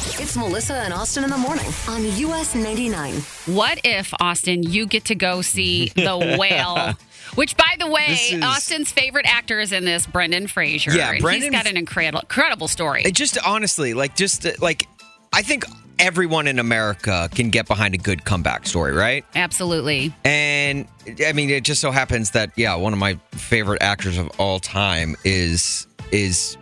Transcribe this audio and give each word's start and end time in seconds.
It's 0.00 0.36
Melissa 0.36 0.74
and 0.74 0.92
Austin 0.94 1.24
in 1.24 1.30
the 1.30 1.36
morning 1.38 1.66
on 1.88 2.04
US 2.04 2.54
99. 2.54 3.14
What 3.46 3.80
if, 3.84 4.14
Austin, 4.20 4.62
you 4.62 4.86
get 4.86 5.06
to 5.06 5.14
go 5.16 5.42
see 5.42 5.88
The 5.96 6.36
Whale? 6.38 6.94
Which, 7.34 7.56
by 7.56 7.74
the 7.78 7.88
way, 7.88 8.06
is- 8.32 8.42
Austin's 8.42 8.92
favorite 8.92 9.26
actor 9.26 9.58
is 9.58 9.72
in 9.72 9.84
this, 9.84 10.06
Brendan 10.06 10.46
Fraser. 10.46 10.92
Yeah, 10.92 11.12
He's 11.14 11.22
Brendan- 11.22 11.50
got 11.50 11.66
an 11.66 11.76
incredible, 11.76 12.20
incredible 12.20 12.68
story. 12.68 13.02
Just 13.10 13.38
honestly, 13.44 13.92
like, 13.94 14.14
just 14.14 14.46
uh, 14.46 14.52
like, 14.60 14.86
I 15.32 15.42
think 15.42 15.64
everyone 15.98 16.46
in 16.46 16.60
America 16.60 17.28
can 17.34 17.50
get 17.50 17.66
behind 17.66 17.94
a 17.94 17.98
good 17.98 18.24
comeback 18.24 18.66
story, 18.66 18.92
right? 18.92 19.24
Absolutely. 19.34 20.12
And 20.24 20.86
I 21.26 21.32
mean, 21.32 21.50
it 21.50 21.64
just 21.64 21.80
so 21.80 21.90
happens 21.90 22.30
that 22.32 22.52
yeah, 22.56 22.76
one 22.76 22.92
of 22.92 22.98
my 23.00 23.18
favorite 23.32 23.82
actors 23.82 24.16
of 24.16 24.30
all 24.38 24.60
time 24.60 25.16
is 25.24 25.86
is 26.12 26.56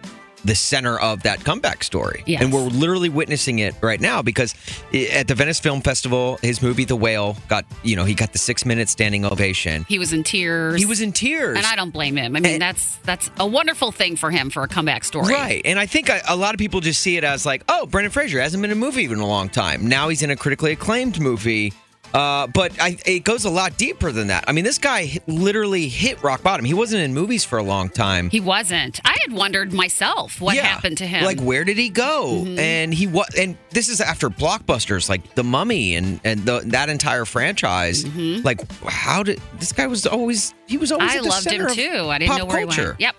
the 0.45 0.55
center 0.55 0.99
of 1.01 1.23
that 1.25 1.43
comeback 1.45 1.83
story. 1.83 2.23
Yes. 2.27 2.43
And 2.43 2.53
we're 2.53 2.61
literally 2.61 3.09
witnessing 3.09 3.59
it 3.59 3.75
right 3.83 4.01
now 4.01 4.23
because 4.23 4.55
at 5.13 5.27
the 5.29 5.35
Venice 5.35 5.59
Film 5.59 5.81
Festival, 5.81 6.39
his 6.43 6.63
movie 6.63 6.85
The 6.85 6.95
Whale 6.97 7.37
got, 7.49 7.65
you 7.83 7.97
know, 7.97 8.05
he 8.05 8.15
got 8.15 8.33
the 8.33 8.39
6-minute 8.39 8.89
standing 8.89 9.25
ovation. 9.25 9.85
He 9.89 9.99
was 9.99 10.13
in 10.13 10.23
tears. 10.23 10.79
He 10.79 10.87
was 10.87 11.01
in 11.01 11.13
tears. 11.13 11.57
And 11.57 11.67
I 11.67 11.75
don't 11.75 11.91
blame 11.91 12.17
him. 12.17 12.37
I 12.37 12.41
mean, 12.41 12.53
And- 12.55 12.63
that's 12.63 12.97
that's 12.99 13.31
a 13.39 13.47
wonderful 13.47 13.93
thing 13.93 14.17
for 14.17 14.31
him 14.31 14.51
for 14.51 14.63
a 14.63 14.69
comeback 14.69 15.05
story. 15.05 15.33
Right. 15.33 15.63
And 15.65 15.79
I 15.79 15.87
think 15.87 16.09
a, 16.09 16.21
a 16.29 16.37
lot 16.37 16.55
of 16.55 16.59
people 16.59 16.81
just 16.81 17.01
see 17.01 17.17
it 17.17 17.25
as 17.25 17.45
like, 17.47 17.65
oh, 17.69 17.87
Brendan 17.87 18.11
Fraser 18.13 18.41
hasn't 18.41 18.61
been 18.61 18.71
in 18.71 18.77
a 18.77 18.81
movie 18.81 19.05
in 19.07 19.19
a 19.19 19.27
long 19.27 19.49
time. 19.49 19.87
Now 19.89 20.09
he's 20.09 20.23
in 20.23 20.31
a 20.31 20.37
critically 20.37 20.73
acclaimed 20.73 21.21
movie. 21.21 21.73
Uh, 22.15 22.47
but 22.47 22.73
I, 22.81 22.97
it 23.05 23.25
goes 23.25 23.45
a 23.45 23.51
lot 23.51 23.77
deeper 23.77 24.11
than 24.13 24.29
that. 24.29 24.45
I 24.49 24.53
mean, 24.53 24.65
this 24.65 24.79
guy 24.79 25.05
hit- 25.05 25.29
literally 25.29 25.89
hit 25.89 26.23
rock 26.23 26.43
bottom. 26.43 26.65
He 26.65 26.73
wasn't 26.75 27.03
in 27.03 27.13
movies 27.13 27.45
for 27.45 27.59
a 27.59 27.63
long 27.63 27.89
time. 27.91 28.31
He 28.31 28.41
wasn't. 28.41 29.01
I 29.05 29.17
had 29.21 29.33
wondered 29.33 29.73
myself 29.73 30.41
what 30.41 30.55
Yeah. 30.57 30.63
happened 30.67 30.99
to 30.99 31.07
him. 31.07 31.25
Like, 31.25 31.41
where 31.41 31.65
did 31.65 31.77
he 31.77 31.89
go? 31.91 32.45
And 32.59 32.95
he 32.95 33.07
was, 33.07 33.29
and 33.39 33.57
this 33.71 33.89
is 33.89 34.01
after 34.01 34.31
blockbusters 34.31 35.09
like 35.09 35.35
The 35.35 35.45
Mummy 35.45 35.95
and 35.97 36.21
and 36.25 36.41
the, 36.45 36.61
that 36.67 36.89
entire 36.89 37.25
franchise. 37.25 38.07
Like, 38.17 38.61
how 38.85 39.23
did 39.23 39.41
this 39.59 39.73
guy 39.73 39.87
was 39.87 40.07
always 40.07 40.55
he 40.67 40.79
was 40.79 40.93
always 40.93 41.15
I 41.15 41.21
loved 41.21 41.47
him 41.51 41.67
too. 41.69 42.07
I 42.09 42.19
didn't 42.19 42.39
know 42.39 42.45
where 42.47 42.65
culture. 42.65 42.83
he 42.83 42.87
went. 42.89 43.01
Yep. 43.01 43.17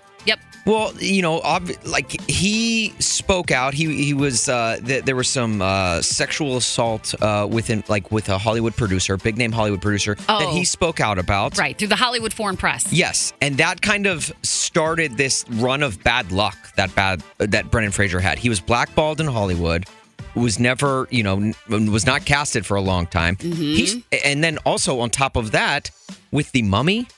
Well, 0.66 0.92
you 1.00 1.22
know, 1.22 1.40
ob- 1.40 1.70
like 1.86 2.20
he 2.30 2.90
spoke 2.98 3.50
out. 3.50 3.72
He 3.74 4.04
he 4.04 4.12
was 4.14 4.48
uh, 4.48 4.78
th- 4.84 5.04
there 5.04 5.16
was 5.16 5.28
some 5.28 5.62
uh, 5.62 6.02
sexual 6.02 6.56
assault 6.58 7.14
uh, 7.22 7.46
within 7.50 7.82
like 7.88 8.10
with 8.12 8.28
a 8.28 8.36
Hollywood 8.38 8.76
producer, 8.76 9.16
big 9.16 9.38
name 9.38 9.50
Hollywood 9.52 9.80
producer 9.80 10.14
that 10.16 10.24
Oh. 10.28 10.52
he 10.54 10.64
spoke 10.64 11.00
out 11.00 11.18
about. 11.18 11.56
Right. 11.56 11.76
Through 11.78 11.88
the 11.88 11.96
Hollywood 11.96 12.34
Foreign 12.34 12.56
Press. 12.58 12.92
Yes, 12.92 13.32
and 13.40 13.56
that 13.58 13.80
kind 13.80 14.06
of 14.06 14.30
started 14.42 15.16
this 15.16 15.44
run 15.52 15.82
of 15.82 16.02
bad 16.04 16.32
luck 16.32 16.56
that 16.76 16.94
bad 16.94 17.22
that 17.38 17.70
Brendan 17.70 17.92
Fraser 17.92 18.20
had. 18.20 18.38
He 18.38 18.48
was 18.50 18.60
blackballed 18.60 19.20
in 19.20 19.26
Hollywood. 19.26 19.86
Was 20.34 20.60
never, 20.60 21.08
you 21.10 21.22
know, 21.22 21.36
n- 21.70 21.90
was 21.90 22.04
not 22.06 22.24
casted 22.26 22.64
for 22.66 22.76
a 22.76 22.80
long 22.82 23.06
time. 23.06 23.36
He's 23.40 23.96
and 24.24 24.44
then 24.44 24.58
also 24.58 25.00
on 25.00 25.10
top 25.10 25.34
of 25.36 25.50
that, 25.52 25.90
with 26.30 26.52
the 26.52 26.62
Mummy 26.62 27.08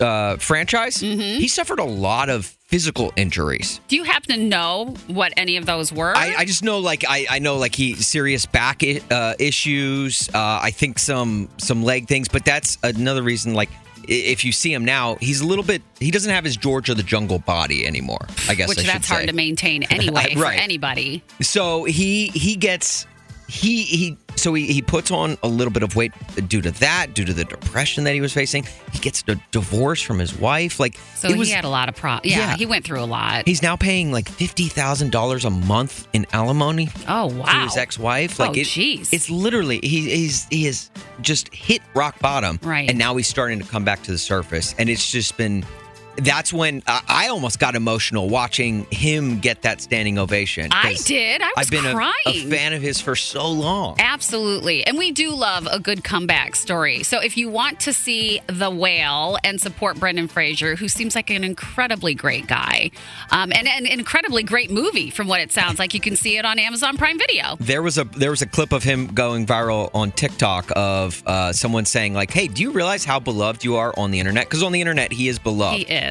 uh, 0.00 0.36
franchise, 0.36 0.96
he 1.00 1.48
suffered 1.48 1.78
a 1.78 1.84
lot 1.84 2.28
of 2.28 2.46
physical 2.66 3.12
injuries. 3.16 3.80
Do 3.88 3.96
you 3.96 4.04
happen 4.04 4.36
to 4.36 4.42
know 4.42 4.94
what 5.06 5.32
any 5.36 5.56
of 5.56 5.64
those 5.66 5.92
were? 5.92 6.14
I, 6.16 6.34
I 6.38 6.44
just 6.44 6.62
know, 6.62 6.78
like, 6.78 7.04
I, 7.08 7.26
I 7.30 7.38
know, 7.38 7.56
like, 7.56 7.74
he 7.74 7.94
serious 7.94 8.44
back 8.46 8.82
i- 8.82 9.00
uh, 9.10 9.34
issues. 9.38 10.28
Uh, 10.34 10.60
I 10.62 10.70
think 10.70 10.98
some 10.98 11.48
some 11.58 11.82
leg 11.82 12.08
things, 12.08 12.28
but 12.28 12.44
that's 12.44 12.76
another 12.82 13.22
reason. 13.22 13.54
Like, 13.54 13.70
if 14.06 14.44
you 14.44 14.52
see 14.52 14.72
him 14.72 14.84
now, 14.84 15.16
he's 15.16 15.40
a 15.40 15.46
little 15.46 15.64
bit. 15.64 15.82
He 16.00 16.10
doesn't 16.10 16.30
have 16.30 16.44
his 16.44 16.56
George 16.56 16.88
of 16.90 16.96
the 16.96 17.02
Jungle 17.02 17.38
body 17.38 17.86
anymore. 17.86 18.26
I 18.48 18.54
guess. 18.54 18.68
Which 18.68 18.78
I 18.78 18.82
should 18.82 18.90
that's 18.90 19.08
hard 19.08 19.22
say. 19.22 19.26
to 19.26 19.32
maintain 19.34 19.82
anyway 19.90 20.34
for 20.34 20.40
Right. 20.40 20.58
anybody. 20.60 21.22
So 21.40 21.84
he 21.84 22.28
he 22.28 22.56
gets 22.56 23.06
he 23.48 23.82
he 23.84 24.16
so 24.36 24.54
he, 24.54 24.66
he 24.66 24.82
puts 24.82 25.10
on 25.10 25.36
a 25.42 25.48
little 25.48 25.72
bit 25.72 25.82
of 25.82 25.96
weight 25.96 26.12
due 26.48 26.60
to 26.60 26.70
that, 26.72 27.12
due 27.14 27.24
to 27.24 27.32
the 27.32 27.44
depression 27.44 28.04
that 28.04 28.14
he 28.14 28.20
was 28.20 28.32
facing. 28.32 28.64
He 28.92 28.98
gets 29.00 29.24
a 29.26 29.34
divorce 29.50 30.00
from 30.00 30.18
his 30.20 30.38
wife. 30.38 30.78
Like 30.78 30.96
So 31.16 31.28
it 31.28 31.36
he 31.36 31.50
had 31.50 31.64
a 31.64 31.68
lot 31.68 31.88
of 31.88 31.96
problems. 31.96 32.30
Yeah, 32.30 32.50
Yeah. 32.50 32.56
he 32.56 32.66
went 32.66 32.84
through 32.84 33.00
a 33.00 33.06
lot. 33.06 33.48
He's 33.48 33.62
now 33.62 33.74
paying 33.76 34.12
like 34.12 34.28
fifty 34.28 34.68
thousand 34.68 35.10
dollars 35.12 35.44
a 35.44 35.50
month 35.50 36.06
in 36.12 36.26
alimony 36.32 36.90
oh 37.08 37.30
to 37.30 37.34
wow. 37.36 37.64
his 37.64 37.76
ex-wife. 37.76 38.38
Oh, 38.38 38.44
like 38.44 38.56
Oh, 38.56 38.60
it- 38.60 38.66
jeez. 38.66 39.08
it's 39.12 39.28
literally 39.30 39.80
he 39.82 40.08
he's 40.10 40.46
he 40.50 40.64
has 40.66 40.90
just 41.20 41.52
hit 41.52 41.82
rock 41.94 42.18
bottom, 42.20 42.60
Right. 42.62 42.88
And 42.88 42.98
now 42.98 43.16
he's 43.16 43.26
starting 43.28 43.58
to 43.58 43.64
come 43.66 43.84
back 43.84 44.02
to 44.04 44.12
the 44.12 44.18
surface, 44.18 44.74
and 44.78 44.88
it's 44.88 45.10
just 45.10 45.36
been. 45.36 45.64
That's 46.18 46.52
when 46.52 46.82
I 46.86 47.02
I 47.08 47.28
almost 47.28 47.58
got 47.58 47.74
emotional 47.74 48.28
watching 48.28 48.86
him 48.90 49.38
get 49.40 49.62
that 49.62 49.80
standing 49.80 50.18
ovation. 50.18 50.68
I 50.72 50.94
did. 51.04 51.42
I 51.42 51.52
was 51.56 51.66
I've 51.66 51.70
been 51.70 51.86
a- 51.86 51.94
crying. 51.94 52.12
a 52.26 52.44
fan 52.50 52.72
of 52.72 52.82
his 52.82 53.00
for 53.00 53.16
so 53.16 53.48
long. 53.50 53.96
Absolutely. 53.98 54.84
And 54.86 54.96
we 54.98 55.12
do 55.12 55.34
love 55.34 55.66
a 55.70 55.80
good 55.80 56.04
comeback 56.04 56.54
story. 56.56 57.02
So 57.02 57.20
if 57.20 57.36
you 57.36 57.48
want 57.50 57.80
to 57.80 57.92
see 57.92 58.40
The 58.46 58.70
Whale 58.70 59.38
and 59.44 59.60
support 59.60 59.98
Brendan 59.98 60.28
Fraser, 60.28 60.76
who 60.76 60.88
seems 60.88 61.14
like 61.14 61.30
an 61.30 61.44
incredibly 61.44 62.14
great 62.14 62.46
guy, 62.46 62.90
um, 63.30 63.52
and 63.52 63.66
an 63.68 63.86
incredibly 63.86 64.42
great 64.42 64.70
movie 64.70 65.10
from 65.10 65.28
what 65.28 65.40
it 65.40 65.52
sounds 65.52 65.78
like, 65.78 65.94
you 65.94 66.00
can 66.00 66.16
see 66.16 66.36
it 66.38 66.44
on 66.44 66.58
Amazon 66.58 66.96
Prime 66.96 67.18
Video. 67.18 67.56
There 67.60 67.82
was 67.82 67.98
a 67.98 68.04
there 68.04 68.30
was 68.30 68.42
a 68.42 68.46
clip 68.46 68.72
of 68.72 68.82
him 68.82 69.06
going 69.08 69.46
viral 69.46 69.90
on 69.94 70.12
TikTok 70.12 70.70
of 70.76 71.22
uh, 71.26 71.52
someone 71.52 71.84
saying 71.84 72.14
like, 72.14 72.30
"Hey, 72.32 72.48
do 72.48 72.62
you 72.62 72.70
realize 72.70 73.04
how 73.04 73.20
beloved 73.20 73.64
you 73.64 73.76
are 73.76 73.92
on 73.96 74.10
the 74.10 74.18
internet? 74.20 74.44
Because 74.46 74.62
on 74.62 74.72
the 74.72 74.80
internet 74.80 75.12
he 75.12 75.28
is 75.28 75.38
beloved." 75.38 75.78
He 75.78 75.84
is. 75.84 76.07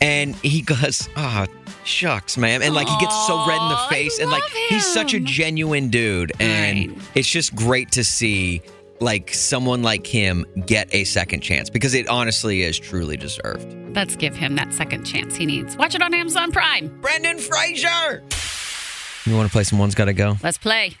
And 0.00 0.34
he 0.36 0.60
goes, 0.62 1.08
"Ah, 1.16 1.46
shucks, 1.84 2.36
man," 2.36 2.62
and 2.62 2.74
like 2.74 2.88
he 2.88 2.96
gets 2.98 3.26
so 3.26 3.36
red 3.46 3.60
in 3.60 3.68
the 3.68 3.74
Aw, 3.74 3.86
I 3.86 3.90
face, 3.94 4.18
and 4.18 4.30
like 4.30 4.42
love 4.42 4.52
he's 4.68 4.86
such 4.86 5.14
a 5.14 5.18
him. 5.18 5.24
genuine 5.26 5.88
dude, 5.88 6.32
and 6.40 6.88
Right. 6.90 6.98
it's 7.14 7.28
just 7.28 7.54
great 7.54 7.92
to 7.92 8.04
see 8.04 8.62
like 9.00 9.32
someone 9.34 9.82
like 9.82 10.06
him 10.06 10.46
get 10.64 10.88
a 10.94 11.04
second 11.04 11.40
chance 11.42 11.68
because 11.68 11.92
it 11.92 12.08
honestly 12.08 12.62
is 12.62 12.78
truly 12.78 13.16
deserved. 13.18 13.66
Let's 13.94 14.16
give 14.16 14.34
him 14.34 14.54
that 14.56 14.72
second 14.72 15.04
chance 15.04 15.36
he 15.36 15.44
needs. 15.44 15.76
Watch 15.76 15.94
it 15.94 16.00
on 16.02 16.14
Amazon 16.14 16.50
Prime. 16.50 16.88
Brendan 17.02 17.38
Fraser. 17.38 18.22
You 19.26 19.36
want 19.36 19.48
to 19.48 19.52
play 19.52 19.64
some 19.64 19.78
one's 19.78 19.94
gotta 19.94 20.12
go? 20.14 20.36
Let's 20.42 20.56
play. 20.56 20.94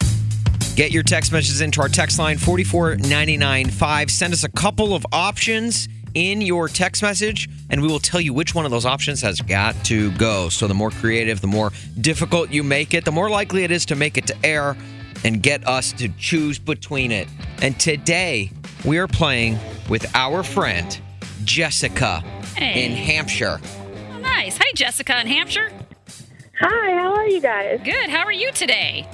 Get 0.74 0.90
your 0.90 1.02
text 1.04 1.32
messages 1.32 1.62
into 1.62 1.80
our 1.80 1.88
text 1.88 2.18
line 2.18 2.36
44995. 2.36 4.10
Send 4.10 4.32
us 4.34 4.44
a 4.44 4.48
couple 4.50 4.94
of 4.94 5.06
options 5.12 5.88
in 6.16 6.40
your 6.40 6.66
text 6.66 7.02
message, 7.02 7.46
and 7.68 7.82
we 7.82 7.86
will 7.88 7.98
tell 7.98 8.20
you 8.22 8.32
which 8.32 8.54
one 8.54 8.64
of 8.64 8.70
those 8.70 8.86
options 8.86 9.20
has 9.20 9.38
got 9.42 9.74
to 9.84 10.10
go. 10.12 10.48
So 10.48 10.66
the 10.66 10.72
more 10.74 10.90
creative, 10.90 11.42
the 11.42 11.46
more 11.46 11.72
difficult 12.00 12.50
you 12.50 12.62
make 12.64 12.94
it, 12.94 13.04
the 13.04 13.12
more 13.12 13.28
likely 13.28 13.64
it 13.64 13.70
is 13.70 13.84
to 13.86 13.96
make 13.96 14.16
it 14.16 14.26
to 14.28 14.36
air 14.42 14.76
and 15.24 15.42
get 15.42 15.66
us 15.68 15.92
to 15.92 16.08
choose 16.18 16.58
between 16.58 17.12
it. 17.12 17.28
And 17.60 17.78
today, 17.78 18.50
we 18.84 18.96
are 18.96 19.06
playing 19.06 19.58
with 19.90 20.06
our 20.14 20.42
friend, 20.42 20.98
Jessica 21.44 22.20
Hey. 22.56 22.86
in 22.86 22.92
Hampshire. 22.92 23.60
Oh, 24.14 24.18
nice. 24.20 24.56
Hi, 24.56 24.70
Jessica 24.74 25.20
in 25.20 25.26
Hampshire. 25.26 25.70
Hi, 26.60 26.92
how 26.98 27.14
are 27.14 27.26
you 27.28 27.42
guys? 27.42 27.80
Good. 27.84 28.08
How 28.08 28.24
are 28.24 28.32
you 28.32 28.50
today? 28.52 29.06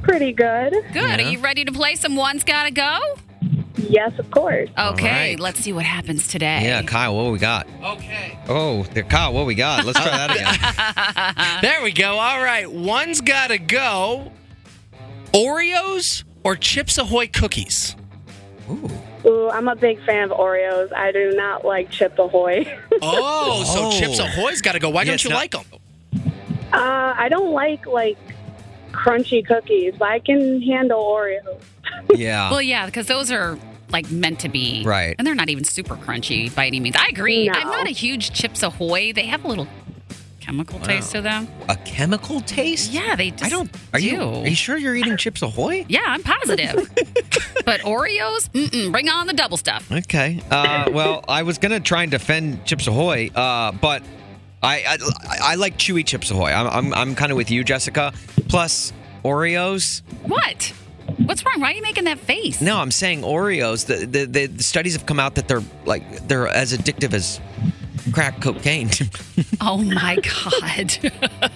Pretty 0.00 0.32
good. 0.32 0.72
Good. 0.94 1.20
Are 1.20 1.30
you 1.30 1.38
ready 1.40 1.66
to 1.66 1.72
play 1.72 1.96
some 1.96 2.16
One's 2.16 2.44
Gotta 2.44 2.70
Go? 2.70 2.98
Yes, 3.76 4.18
of 4.18 4.30
course. 4.30 4.70
Okay, 4.78 5.30
right. 5.30 5.40
let's 5.40 5.60
see 5.60 5.72
what 5.72 5.84
happens 5.84 6.28
today. 6.28 6.60
Yeah, 6.64 6.82
Kyle, 6.82 7.14
what 7.16 7.30
we 7.30 7.38
got? 7.38 7.66
Okay. 7.82 8.38
Oh, 8.48 8.82
there, 8.94 9.02
Kyle, 9.04 9.32
what 9.32 9.44
we 9.46 9.54
got? 9.54 9.84
Let's 9.84 10.00
try 10.00 10.10
that 10.26 10.30
again. 10.30 11.60
There 11.62 11.82
we 11.82 11.92
go. 11.92 12.12
All 12.18 12.42
right. 12.42 12.70
One's 12.70 13.20
got 13.20 13.48
to 13.48 13.58
go 13.58 14.32
Oreos 15.32 16.24
or 16.44 16.56
Chips 16.56 16.98
Ahoy 16.98 17.26
cookies? 17.28 17.96
Ooh, 19.26 19.50
I'm 19.50 19.68
a 19.68 19.76
big 19.76 20.02
fan 20.04 20.30
of 20.30 20.38
Oreos. 20.38 20.92
I 20.92 21.12
do 21.12 21.32
not 21.34 21.64
like 21.64 21.90
Chip 21.90 22.18
Ahoy. 22.18 22.66
Oh, 23.02 23.62
so 23.64 23.88
Oh. 23.88 23.90
Chips 24.00 24.18
Ahoy's 24.18 24.62
got 24.62 24.72
to 24.72 24.78
go. 24.78 24.88
Why 24.88 25.02
Yeah, 25.02 25.12
don't 25.12 25.24
you 25.24 25.30
not- 25.30 25.36
like 25.36 25.50
them? 25.50 25.64
uh, 26.72 27.14
I 27.16 27.28
don't 27.28 27.52
like 27.52 27.86
like 27.86 28.16
crunchy 28.96 29.46
cookies, 29.46 29.94
but 29.98 30.08
I 30.08 30.18
can 30.18 30.60
handle 30.62 31.02
Oreos. 31.04 31.60
Yeah. 32.14 32.50
Well, 32.50 32.62
yeah, 32.62 32.86
because 32.86 33.06
those 33.06 33.30
are 33.30 33.58
like 33.90 34.10
meant 34.10 34.40
to 34.40 34.48
be. 34.48 34.82
Right. 34.84 35.14
And 35.18 35.26
they're 35.26 35.34
not 35.34 35.48
even 35.50 35.64
super 35.64 35.96
crunchy 35.96 36.54
by 36.54 36.66
any 36.66 36.78
means. 36.80 36.96
I 36.96 37.08
agree. 37.08 37.48
No. 37.48 37.52
I'm 37.54 37.68
not 37.68 37.86
a 37.86 37.92
huge 37.92 38.32
Chips 38.32 38.62
Ahoy. 38.62 39.12
They 39.12 39.26
have 39.26 39.44
a 39.44 39.48
little 39.48 39.66
chemical 40.40 40.78
taste 40.80 41.12
to 41.12 41.20
them. 41.20 41.48
a 41.68 41.76
chemical 41.76 42.40
taste? 42.40 42.92
Yeah, 42.92 43.16
they 43.16 43.30
just 43.30 43.44
I 43.44 43.48
don't. 43.48 43.70
Are 43.92 43.98
do. 44.00 44.06
you? 44.06 44.22
Are 44.22 44.46
you 44.46 44.54
sure 44.54 44.76
you're 44.76 44.94
eating 44.94 45.16
Chips 45.16 45.42
Ahoy? 45.42 45.84
Yeah, 45.88 46.02
I'm 46.06 46.22
positive. 46.22 46.74
but 47.64 47.80
Oreos, 47.80 48.48
mm-mm, 48.50 48.92
bring 48.92 49.08
on 49.08 49.26
the 49.26 49.32
double 49.32 49.56
stuff. 49.56 49.90
Okay. 49.90 50.40
Uh, 50.50 50.90
well, 50.92 51.24
I 51.28 51.42
was 51.42 51.58
gonna 51.58 51.80
try 51.80 52.02
and 52.02 52.10
defend 52.10 52.64
Chips 52.64 52.86
Ahoy, 52.86 53.30
uh, 53.34 53.72
but 53.72 54.02
I, 54.62 54.84
I 54.86 54.98
I 55.52 55.54
like 55.56 55.78
chewy 55.78 56.04
Chips 56.04 56.30
Ahoy. 56.30 56.50
I'm 56.50 56.66
I'm, 56.66 56.94
I'm 56.94 57.14
kind 57.14 57.30
of 57.30 57.36
with 57.36 57.50
you, 57.50 57.62
Jessica. 57.64 58.12
Plus 58.48 58.92
Oreos. 59.24 60.02
What? 60.22 60.72
What's 61.18 61.44
wrong? 61.44 61.60
Why 61.60 61.70
are 61.70 61.74
you 61.74 61.82
making 61.82 62.04
that 62.04 62.18
face? 62.18 62.60
No, 62.60 62.78
I'm 62.78 62.90
saying 62.90 63.22
Oreos. 63.22 63.86
The, 63.86 64.06
the 64.06 64.24
the 64.26 64.46
the 64.46 64.62
studies 64.62 64.94
have 64.94 65.06
come 65.06 65.20
out 65.20 65.36
that 65.36 65.46
they're 65.48 65.62
like 65.84 66.26
they're 66.26 66.48
as 66.48 66.72
addictive 66.72 67.12
as 67.12 67.40
crack 68.12 68.40
cocaine. 68.40 68.90
Oh 69.60 69.78
my 69.78 70.16
God. 70.16 70.90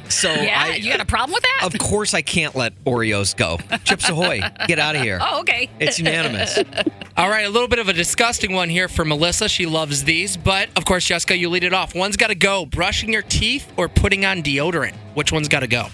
so 0.08 0.32
yeah, 0.32 0.64
I, 0.66 0.74
you 0.76 0.90
got 0.90 1.00
a 1.00 1.04
problem 1.04 1.32
with 1.34 1.42
that? 1.42 1.60
Of 1.64 1.78
course, 1.78 2.14
I 2.14 2.22
can't 2.22 2.54
let 2.54 2.72
Oreos 2.84 3.36
go. 3.36 3.58
Chips 3.84 4.08
Ahoy, 4.08 4.40
get 4.66 4.78
out 4.78 4.96
of 4.96 5.02
here. 5.02 5.18
Oh, 5.32 5.40
okay. 5.40 5.70
It's 5.78 5.98
unanimous. 5.98 6.58
All 7.16 7.28
right, 7.28 7.46
a 7.46 7.48
little 7.50 7.68
bit 7.68 7.78
of 7.78 7.88
a 7.88 7.92
disgusting 7.92 8.52
one 8.52 8.68
here 8.68 8.88
for 8.88 9.04
Melissa. 9.04 9.48
She 9.48 9.66
loves 9.66 10.04
these, 10.04 10.36
but 10.36 10.68
of 10.76 10.84
course, 10.84 11.04
Jessica, 11.04 11.36
you 11.36 11.48
lead 11.50 11.64
it 11.64 11.72
off. 11.74 11.94
One's 11.94 12.16
got 12.16 12.28
to 12.28 12.34
go 12.34 12.64
brushing 12.66 13.12
your 13.12 13.22
teeth 13.22 13.70
or 13.76 13.88
putting 13.88 14.24
on 14.24 14.42
deodorant. 14.42 14.94
Which 15.14 15.30
one's 15.32 15.48
got 15.48 15.60
to 15.60 15.68
go? 15.68 15.88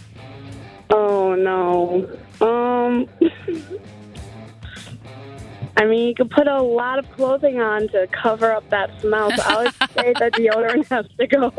Oh 0.90 1.34
no. 1.34 2.08
Um. 2.46 3.08
I 5.76 5.84
mean, 5.84 6.08
you 6.08 6.14
could 6.14 6.30
put 6.30 6.46
a 6.48 6.62
lot 6.62 6.98
of 6.98 7.10
clothing 7.12 7.60
on 7.60 7.88
to 7.88 8.06
cover 8.08 8.50
up 8.52 8.68
that 8.70 8.90
smell. 9.00 9.30
So 9.30 9.42
I 9.44 9.64
would 9.64 9.72
say 9.94 10.12
that 10.18 10.32
deodorant 10.32 10.86
has 10.88 11.06
to 11.18 11.26
go. 11.26 11.52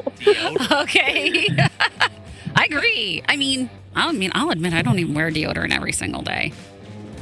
Okay. 0.81 1.47
I 2.55 2.65
agree. 2.65 3.23
I 3.29 3.35
mean, 3.35 3.69
I 3.95 4.11
mean, 4.11 4.31
I'll 4.33 4.49
admit 4.49 4.73
I 4.73 4.81
don't 4.81 4.97
even 4.99 5.13
wear 5.13 5.29
deodorant 5.29 5.75
every 5.75 5.91
single 5.91 6.23
day. 6.23 6.51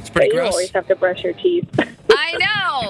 It's 0.00 0.08
But 0.10 0.20
pretty 0.22 0.36
you 0.36 0.42
always 0.42 0.70
have 0.70 0.86
to 0.88 0.96
brush 0.96 1.22
your 1.22 1.34
teeth. 1.34 1.68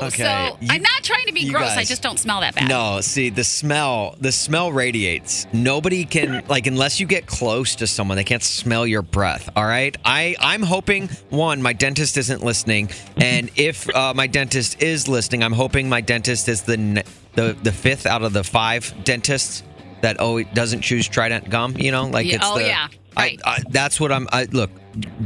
I. 0.03 0.07
Okay, 0.07 0.23
So 0.25 0.57
you- 0.61 0.69
I'm 0.71 0.83
not 0.83 1.03
trying 1.03 1.27
to 1.27 1.33
be 1.33 1.49
gross. 1.51 1.71
I 1.77 1.85
just 1.85 2.03
don't 2.03 2.19
smell 2.19 2.41
that 2.41 2.55
bad. 2.55 2.69
No, 2.69 3.01
see 3.01 3.31
the 3.31 3.45
smell. 3.45 4.17
The 4.21 4.33
smell 4.33 4.73
radiates. 4.73 5.47
Nobody 5.53 6.05
can 6.05 6.43
like 6.49 6.67
unless 6.67 7.01
you 7.01 7.07
get 7.07 7.27
close 7.27 7.75
to 7.77 7.87
someone, 7.87 8.17
they 8.17 8.25
can't 8.25 8.43
smell 8.43 8.87
your 8.87 9.03
breath. 9.03 9.49
All 9.57 9.65
right. 9.65 9.97
I 10.05 10.37
I'm 10.41 10.63
hoping 10.63 11.09
one, 11.31 11.63
my 11.63 11.73
dentist 11.73 12.17
isn't 12.17 12.43
listening, 12.45 12.91
and 13.17 13.51
if 13.57 13.89
uh, 13.95 14.13
my 14.15 14.27
dentist 14.27 14.83
is 14.83 15.09
listening, 15.09 15.43
I'm 15.43 15.53
hoping 15.53 15.89
my 15.89 16.01
dentist 16.01 16.49
is 16.49 16.63
the 16.63 17.05
the 17.35 17.57
the 17.63 17.73
fifth 17.73 18.07
out 18.07 18.23
of 18.23 18.33
the 18.33 18.45
five 18.45 18.95
dentists 19.05 19.63
that 20.03 20.17
oh 20.21 20.43
doesn't 20.43 20.83
choose 20.83 21.09
Trident 21.09 21.49
gum. 21.51 21.77
You 21.77 21.91
know, 21.91 22.07
like 22.07 22.27
Yeah, 22.27 22.37
it's 22.37 22.45
oh, 22.47 22.59
the. 22.59 22.67
yeah, 22.67 22.89
I- 23.17 23.21
right. 23.23 23.41
I, 23.45 23.63
that's 23.71 23.99
what 24.01 24.13
I'm. 24.13 24.29
I, 24.33 24.45
look, 24.53 24.71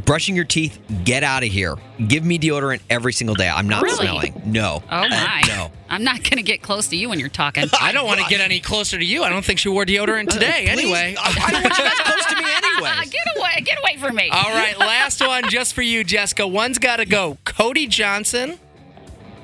brushing 0.05 0.35
your 0.37 0.45
teeth. 0.45 0.79
Get 1.05 1.23
out 1.23 1.43
of 1.43 1.49
here. 1.51 1.77
Give 2.09 2.25
me 2.25 2.39
deodorant 2.39 2.81
every 2.91 3.13
single 3.13 3.35
day. 3.35 3.49
I'm 3.49 3.69
not 3.69 3.83
Really? 3.83 3.97
smelling. 3.97 4.43
No. 4.47 4.83
Oh 4.91 4.97
Uh, 4.97 5.09
my. 5.09 5.43
no. 5.47 5.71
I'm 5.89 6.05
not 6.05 6.17
going 6.23 6.37
to 6.37 6.43
get 6.43 6.63
close 6.63 6.89
to 6.89 6.97
you 6.97 7.09
when 7.09 7.19
you're 7.19 7.29
talking. 7.29 7.65
I 7.81 7.93
don't 7.93 8.07
want 8.07 8.21
to 8.21 8.27
get 8.27 8.41
any 8.41 8.61
closer 8.61 8.99
to 8.99 9.05
you. 9.05 9.23
I 9.25 9.29
don't 9.29 9.45
think 9.45 9.59
she 9.59 9.69
wore 9.69 9.85
deodorant 9.85 10.29
today. 10.29 10.63
Please. 10.67 10.71
Anyway. 10.71 11.15
I 11.19 11.45
I 11.47 11.51
don't 11.51 11.63
want 11.63 11.79
you 11.79 11.85
guys 11.85 11.95
close 12.01 12.27
to 12.27 12.37
me 12.37 12.43
anyway. 12.57 12.91
get 13.11 13.27
away! 13.37 13.61
Get 13.65 13.79
away 13.79 13.97
from 13.97 14.17
me! 14.17 14.29
All 14.31 14.51
right, 14.51 14.79
last 14.79 15.21
one 15.21 15.49
just 15.51 15.75
for 15.75 15.83
you, 15.83 16.05
Jessica. 16.05 16.47
One's 16.47 16.79
got 16.79 16.97
to 16.97 17.05
go 17.07 17.39
Cody 17.45 17.87
Johnson 17.87 18.59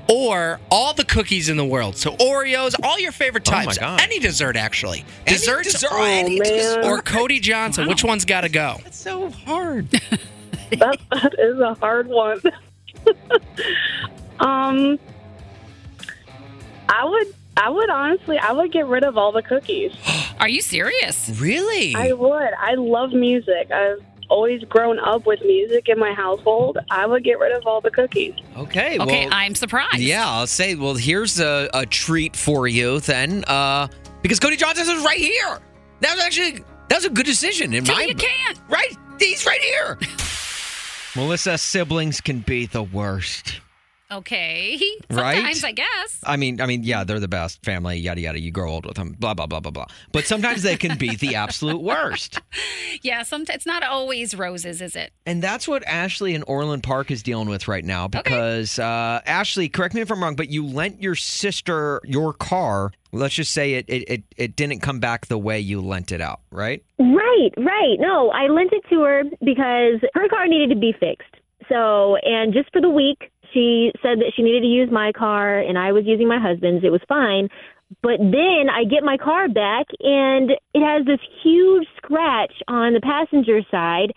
or 0.08 0.61
all 0.70 0.94
the 0.94 1.05
cookies 1.05 1.49
in 1.49 1.56
the 1.56 1.64
world. 1.64 1.97
So 1.97 2.12
Oreos, 2.17 2.75
all 2.82 2.99
your 2.99 3.12
favorite 3.12 3.49
Oh 3.49 3.53
my 3.53 3.64
types. 3.64 3.79
God. 3.79 4.00
Any 4.00 4.19
dessert, 4.19 4.56
actually. 4.56 5.05
Any 5.26 5.37
Desserts 5.38 5.73
dessert, 5.73 5.88
Oh, 5.93 6.03
any 6.03 6.38
man. 6.38 6.53
dessert. 6.53 6.85
or 6.85 7.03
Cody 7.03 7.41
Johnson. 7.41 7.88
Which 7.88 8.05
one's 8.05 8.25
got 8.25 8.43
to 8.43 8.49
go? 8.49 8.76
That's 8.85 8.99
so 8.99 9.31
hard. 9.31 9.88
that, 10.70 10.99
that 11.11 11.35
is 11.38 11.58
a 11.61 11.75
hard 11.75 12.06
one. 12.08 12.41
um, 14.41 14.99
I 16.88 17.05
would, 17.05 17.35
I 17.56 17.70
would 17.70 17.91
honestly, 17.91 18.38
I 18.38 18.52
would 18.52 18.70
get 18.73 18.87
rid 18.87 19.05
of 19.05 19.17
all 19.17 19.32
the 19.32 19.43
cookies. 19.43 19.93
Are 20.41 20.49
you 20.49 20.61
serious? 20.61 21.31
really? 21.41 21.94
I 21.94 22.12
would. 22.12 22.50
I 22.59 22.75
love 22.75 23.12
music. 23.12 23.70
I've 23.70 24.02
always 24.28 24.62
grown 24.64 24.99
up 24.99 25.26
with 25.26 25.40
music 25.44 25.88
in 25.88 25.99
my 25.99 26.12
household. 26.12 26.78
I 26.90 27.06
would 27.06 27.25
get 27.25 27.38
rid 27.38 27.52
of 27.52 27.67
all 27.67 27.81
the 27.81 27.90
cookies. 27.90 28.34
okay. 28.56 28.99
Okay, 28.99 29.26
well, 29.26 29.28
I'm 29.32 29.55
surprised. 29.55 29.99
yeah, 29.99 30.28
I'll 30.28 30.46
say. 30.46 30.75
Well, 30.75 30.94
here's 30.94 31.40
a, 31.40 31.69
a 31.75 31.87
treat 31.87 32.37
for 32.37 32.69
you 32.69 33.00
then, 33.00 33.44
uh, 33.46 33.88
because 34.23 34.38
Cody 34.40 34.56
Johnson 34.56 34.96
is 34.96 35.05
right 35.05 35.19
here. 35.19 35.58
That 36.00 36.14
was 36.17 36.25
actually 36.25 36.64
that 36.88 36.96
was 36.96 37.05
a 37.05 37.11
good 37.11 37.26
decision 37.26 37.73
in 37.75 37.84
Tell 37.84 37.96
my. 37.96 38.02
you 38.02 38.14
can't. 38.14 38.61
Right, 38.69 38.94
he's 39.19 39.44
right 39.46 39.61
here. 39.61 39.99
Melissa, 41.17 41.56
siblings 41.56 42.20
can 42.20 42.40
be 42.40 42.67
the 42.67 42.82
worst. 42.82 43.61
Okay. 44.11 44.81
Right? 45.08 45.37
Sometimes, 45.37 45.64
I 45.64 45.73
guess. 45.73 46.20
I 46.25 46.37
mean, 46.37 46.61
I 46.61 46.67
mean, 46.67 46.82
yeah, 46.82 47.05
they're 47.05 47.20
the 47.20 47.29
best 47.29 47.64
family. 47.64 47.97
Yada 47.97 48.20
yada. 48.20 48.41
You 48.41 48.50
grow 48.50 48.70
old 48.70 48.87
with 48.87 48.97
them. 48.97 49.14
Blah 49.19 49.35
blah 49.35 49.47
blah 49.47 49.61
blah 49.61 49.70
blah. 49.70 49.87
But 50.12 50.26
sometimes 50.26 50.62
they 50.62 50.76
can 50.76 50.99
be 50.99 51.14
the 51.17 51.37
absolute 51.37 51.81
worst. 51.81 52.41
Yeah, 53.03 53.23
sometimes 53.25 53.56
it's 53.56 53.67
not 53.67 53.82
always 53.82 54.35
roses, 54.35 54.81
is 54.81 54.97
it? 54.97 55.12
And 55.26 55.43
that's 55.43 55.69
what 55.69 55.87
Ashley 55.87 56.35
in 56.35 56.43
Orland 56.44 56.82
Park 56.82 57.11
is 57.11 57.23
dealing 57.23 57.49
with 57.49 57.69
right 57.69 57.85
now 57.85 58.08
because 58.08 58.79
uh, 58.79 59.20
Ashley, 59.26 59.69
correct 59.69 59.94
me 59.94 60.00
if 60.00 60.11
I'm 60.11 60.23
wrong, 60.23 60.35
but 60.35 60.49
you 60.49 60.67
lent 60.67 61.02
your 61.02 61.14
sister 61.14 62.00
your 62.05 62.32
car. 62.32 62.93
Let's 63.12 63.35
just 63.35 63.52
say 63.52 63.75
it, 63.75 63.85
it 63.88 64.05
it 64.09 64.23
it 64.37 64.56
didn't 64.56 64.81
come 64.81 64.99
back 64.99 65.26
the 65.26 65.38
way 65.38 65.61
you 65.61 65.81
lent 65.82 66.11
it 66.11 66.20
out, 66.20 66.41
right? 66.50 66.82
Right, 66.99 67.50
right. 67.59 67.97
No, 67.99 68.31
I 68.31 68.47
lent 68.49 68.73
it 68.73 68.82
to 68.91 69.02
her 69.02 69.25
because 69.44 70.00
her 70.14 70.28
car 70.28 70.49
needed 70.49 70.71
to 70.71 70.80
be 70.80 70.92
fixed. 70.99 71.28
So, 71.69 72.16
and 72.23 72.52
just 72.52 72.73
for 72.73 72.80
the 72.80 72.88
week, 72.90 73.30
she 73.56 73.90
said 74.02 74.20
that 74.20 74.32
she 74.36 74.42
needed 74.42 74.60
to 74.60 74.66
use 74.68 74.90
my 74.92 75.12
car 75.12 75.58
and 75.58 75.78
I 75.78 75.92
was 75.92 76.04
using 76.04 76.28
my 76.28 76.38
husband's. 76.38 76.84
It 76.84 76.92
was 76.92 77.00
fine. 77.08 77.48
But 78.02 78.18
then 78.18 78.68
I 78.68 78.84
get 78.84 79.02
my 79.02 79.16
car 79.16 79.48
back 79.48 79.86
and 80.00 80.50
it 80.75 80.82
has 80.84 81.06
this 81.06 81.20
huge 81.42 81.88
scratch 81.96 82.52
on 82.68 82.92
the 82.92 83.00
passenger 83.00 83.60
side 83.70 84.12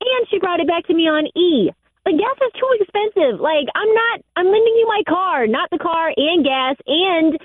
and 0.00 0.28
she 0.30 0.38
brought 0.38 0.60
it 0.60 0.68
back 0.68 0.86
to 0.86 0.94
me 0.94 1.08
on 1.08 1.26
E. 1.36 1.70
Like 2.06 2.18
gas 2.18 2.36
is 2.36 2.52
too 2.54 2.70
expensive. 2.78 3.40
Like 3.40 3.66
I'm 3.74 3.92
not 3.92 4.20
I'm 4.36 4.46
lending 4.46 4.74
you 4.78 4.86
my 4.86 5.02
car, 5.08 5.46
not 5.48 5.70
the 5.70 5.78
car 5.78 6.12
and 6.16 6.44
gas 6.44 6.76
and 6.86 7.38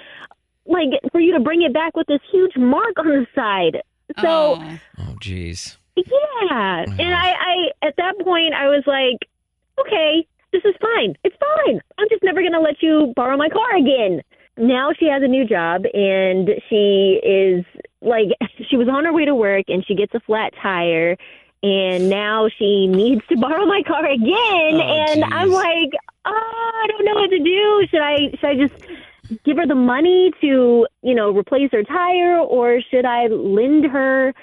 like 0.68 0.90
for 1.12 1.20
you 1.20 1.34
to 1.34 1.40
bring 1.40 1.64
it 1.64 1.74
back 1.74 1.96
with 1.96 2.06
this 2.06 2.22
huge 2.32 2.56
mark 2.58 2.94
on 3.00 3.08
the 3.08 3.26
side. 3.34 3.82
So 4.22 4.60
oh. 4.62 4.80
Oh, 5.00 5.16
jeez. 5.22 5.78
yeah. 5.96 6.86
And 6.86 7.14
I, 7.16 7.32
I 7.32 7.88
at 7.88 7.96
that 7.98 8.20
point 8.20 8.54
I 8.54 8.68
was 8.68 8.84
like, 8.86 9.28
Okay, 9.80 10.28
this 10.52 10.64
is 10.66 10.76
fine. 10.82 11.16
It's 11.24 11.36
fine. 11.40 11.82
I'm 11.98 12.08
just 12.10 12.24
never 12.24 12.42
gonna 12.42 12.60
let 12.62 12.82
you 12.82 13.14
borrow 13.16 13.38
my 13.38 13.50
car 13.50 13.76
again. 13.78 14.22
Now 14.58 14.92
she 14.98 15.06
has 15.08 15.24
a 15.24 15.28
new 15.28 15.46
job 15.46 15.84
and 15.94 16.50
she 16.70 17.20
is 17.24 17.66
like 18.02 18.28
she 18.70 18.76
was 18.78 18.88
on 18.90 19.06
her 19.06 19.14
way 19.14 19.26
to 19.26 19.36
work 19.36 19.66
and 19.68 19.86
she 19.86 19.96
gets 19.96 20.14
a 20.14 20.20
flat 20.20 20.54
tire 20.62 21.18
and 21.62 22.10
now 22.10 22.48
she 22.58 22.88
needs 22.88 23.22
to 23.28 23.38
borrow 23.38 23.66
my 23.66 23.82
car 23.86 24.06
again 24.06 24.30
Oh, 24.32 25.06
and 25.08 25.24
geez. 25.24 25.32
I'm 25.32 25.50
like, 25.52 25.90
Oh, 26.26 26.82
I 26.84 26.88
don't 26.88 27.06
know 27.06 27.16
what 27.16 27.30
to 27.30 27.40
do. 27.40 27.88
Should 27.90 28.02
I 28.02 28.18
should 28.40 28.50
I 28.50 28.56
just 28.68 29.44
give 29.46 29.58
her 29.58 29.68
the 29.68 29.76
money 29.76 30.32
to, 30.42 30.88
you 31.04 31.16
know, 31.16 31.32
replace 31.36 31.72
her 31.72 31.84
tire 31.84 32.38
or 32.40 32.82
should 32.90 33.06
I 33.06 33.28
lend 33.28 33.86
her 33.86 34.34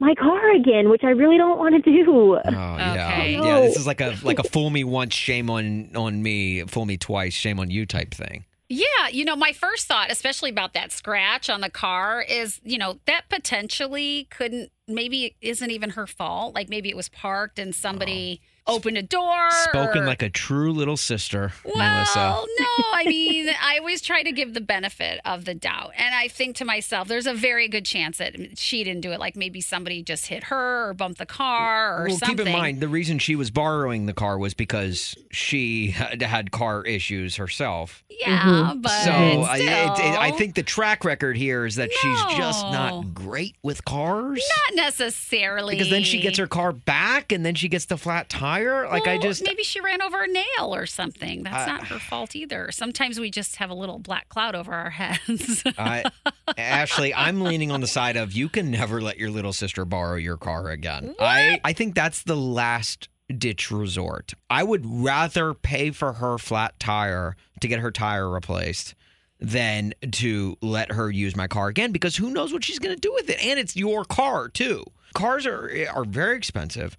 my 0.00 0.14
car 0.14 0.52
again, 0.54 0.88
which 0.90 1.04
I 1.04 1.10
really 1.10 1.38
don't 1.38 1.58
want 1.58 1.82
to 1.82 1.92
do. 1.92 2.36
Oh 2.36 2.40
yeah, 2.46 3.10
Okay. 3.18 3.32
yeah. 3.34 3.60
This 3.60 3.76
is 3.76 3.86
like 3.86 4.00
a 4.00 4.16
like 4.22 4.38
a 4.38 4.42
fool 4.44 4.70
me 4.70 4.84
once, 4.84 5.14
shame 5.14 5.48
on 5.50 5.94
on 5.96 6.22
me. 6.22 6.62
Fool 6.64 6.86
me 6.86 6.96
twice, 6.96 7.34
shame 7.34 7.58
on 7.60 7.70
you 7.70 7.86
type 7.86 8.12
thing. 8.12 8.44
Yeah, 8.70 9.08
you 9.12 9.24
know, 9.26 9.36
my 9.36 9.52
first 9.52 9.86
thought, 9.86 10.10
especially 10.10 10.50
about 10.50 10.72
that 10.72 10.90
scratch 10.90 11.50
on 11.50 11.60
the 11.60 11.68
car, 11.68 12.22
is, 12.26 12.60
you 12.64 12.78
know, 12.78 12.98
that 13.06 13.24
potentially 13.28 14.26
couldn't, 14.30 14.72
maybe 14.86 15.26
it 15.26 15.34
isn't 15.40 15.70
even 15.70 15.90
her 15.90 16.06
fault. 16.06 16.54
Like 16.54 16.68
maybe 16.68 16.88
it 16.90 16.96
was 16.96 17.08
parked 17.08 17.58
and 17.58 17.74
somebody 17.74 18.40
oh. 18.66 18.76
opened 18.76 18.98
a 18.98 19.02
door. 19.02 19.50
Spoken 19.50 20.02
or- 20.02 20.06
like 20.06 20.22
a 20.22 20.30
true 20.30 20.72
little 20.72 20.96
sister, 20.96 21.52
Well, 21.64 21.76
Melissa. 21.76 22.44
no, 22.58 22.66
I 22.92 23.04
mean, 23.06 23.48
I 23.62 23.78
always 23.78 24.00
try 24.00 24.22
to 24.22 24.32
give 24.32 24.54
the 24.54 24.60
benefit 24.60 25.20
of 25.24 25.44
the 25.44 25.54
doubt. 25.54 25.92
And 25.96 26.14
I 26.14 26.28
think 26.28 26.56
to 26.56 26.64
myself, 26.64 27.08
there's 27.08 27.26
a 27.26 27.34
very 27.34 27.68
good 27.68 27.84
chance 27.84 28.18
that 28.18 28.58
she 28.58 28.84
didn't 28.84 29.02
do 29.02 29.12
it. 29.12 29.20
Like 29.20 29.36
maybe 29.36 29.60
somebody 29.60 30.02
just 30.02 30.26
hit 30.26 30.44
her 30.44 30.88
or 30.90 30.94
bumped 30.94 31.18
the 31.18 31.26
car 31.26 32.02
or 32.02 32.06
well, 32.08 32.16
something. 32.16 32.36
keep 32.36 32.46
in 32.46 32.52
mind 32.52 32.80
the 32.80 32.88
reason 32.88 33.18
she 33.18 33.36
was 33.36 33.50
borrowing 33.50 34.06
the 34.06 34.12
car 34.12 34.38
was 34.38 34.54
because 34.54 35.14
she 35.30 35.88
had 35.88 36.20
had 36.22 36.50
car 36.50 36.82
issues 36.84 37.36
herself. 37.36 38.04
Yeah, 38.10 38.42
mm-hmm. 38.42 38.80
but 38.80 38.90
so 38.90 39.10
I, 39.10 39.58
still, 39.58 39.68
it, 39.68 39.98
it, 39.98 40.18
I 40.18 40.30
think 40.30 40.54
the 40.54 40.62
track 40.62 41.04
record 41.04 41.36
here 41.36 41.66
is 41.66 41.76
that 41.76 41.90
she's 41.92 42.22
just 42.36 42.62
not 42.64 43.12
great 43.14 43.56
with 43.62 43.84
cars. 43.84 44.42
not 44.68 44.73
necessarily 44.74 45.74
Because 45.74 45.90
then 45.90 46.02
she 46.02 46.20
gets 46.20 46.38
her 46.38 46.46
car 46.46 46.72
back, 46.72 47.32
and 47.32 47.44
then 47.44 47.54
she 47.54 47.68
gets 47.68 47.86
the 47.86 47.96
flat 47.96 48.28
tire. 48.28 48.88
Like 48.88 49.06
I 49.06 49.18
just, 49.18 49.42
maybe 49.44 49.62
she 49.62 49.80
ran 49.80 50.02
over 50.02 50.22
a 50.22 50.28
nail 50.28 50.74
or 50.74 50.86
something. 50.86 51.42
That's 51.42 51.66
not 51.66 51.86
her 51.88 51.98
fault 51.98 52.34
either. 52.36 52.70
Sometimes 52.72 53.18
we 53.18 53.30
just 53.30 53.56
have 53.56 53.70
a 53.70 53.74
little 53.74 53.98
black 53.98 54.28
cloud 54.28 54.54
over 54.54 54.72
our 54.72 54.90
heads. 54.90 55.62
I, 55.78 56.04
Ashley, 56.58 57.14
I'm 57.14 57.40
leaning 57.40 57.70
on 57.70 57.80
the 57.80 57.86
side 57.86 58.16
of 58.16 58.32
you 58.32 58.48
can 58.48 58.70
never 58.70 59.00
let 59.00 59.18
your 59.18 59.30
little 59.30 59.52
sister 59.52 59.84
borrow 59.84 60.16
your 60.16 60.36
car 60.36 60.70
again. 60.70 61.14
I, 61.20 61.60
I 61.64 61.72
think 61.72 61.94
that's 61.94 62.22
the 62.22 62.36
last 62.36 63.08
ditch 63.36 63.70
resort. 63.70 64.34
I 64.50 64.62
would 64.62 64.84
rather 64.86 65.54
pay 65.54 65.90
for 65.90 66.14
her 66.14 66.38
flat 66.38 66.78
tire 66.78 67.36
to 67.60 67.68
get 67.68 67.80
her 67.80 67.90
tire 67.90 68.28
replaced 68.28 68.94
than 69.40 69.94
to 70.12 70.56
let 70.60 70.92
her 70.92 71.10
use 71.10 71.36
my 71.36 71.46
car 71.46 71.68
again 71.68 71.92
because 71.92 72.16
who 72.16 72.30
knows 72.30 72.52
what 72.52 72.64
she's 72.64 72.78
going 72.78 72.94
to 72.94 73.00
do 73.00 73.12
with 73.12 73.28
it 73.28 73.44
and 73.44 73.58
it's 73.58 73.76
your 73.76 74.04
car 74.04 74.48
too. 74.48 74.84
Cars 75.14 75.46
are 75.46 75.70
are 75.92 76.04
very 76.04 76.36
expensive 76.36 76.96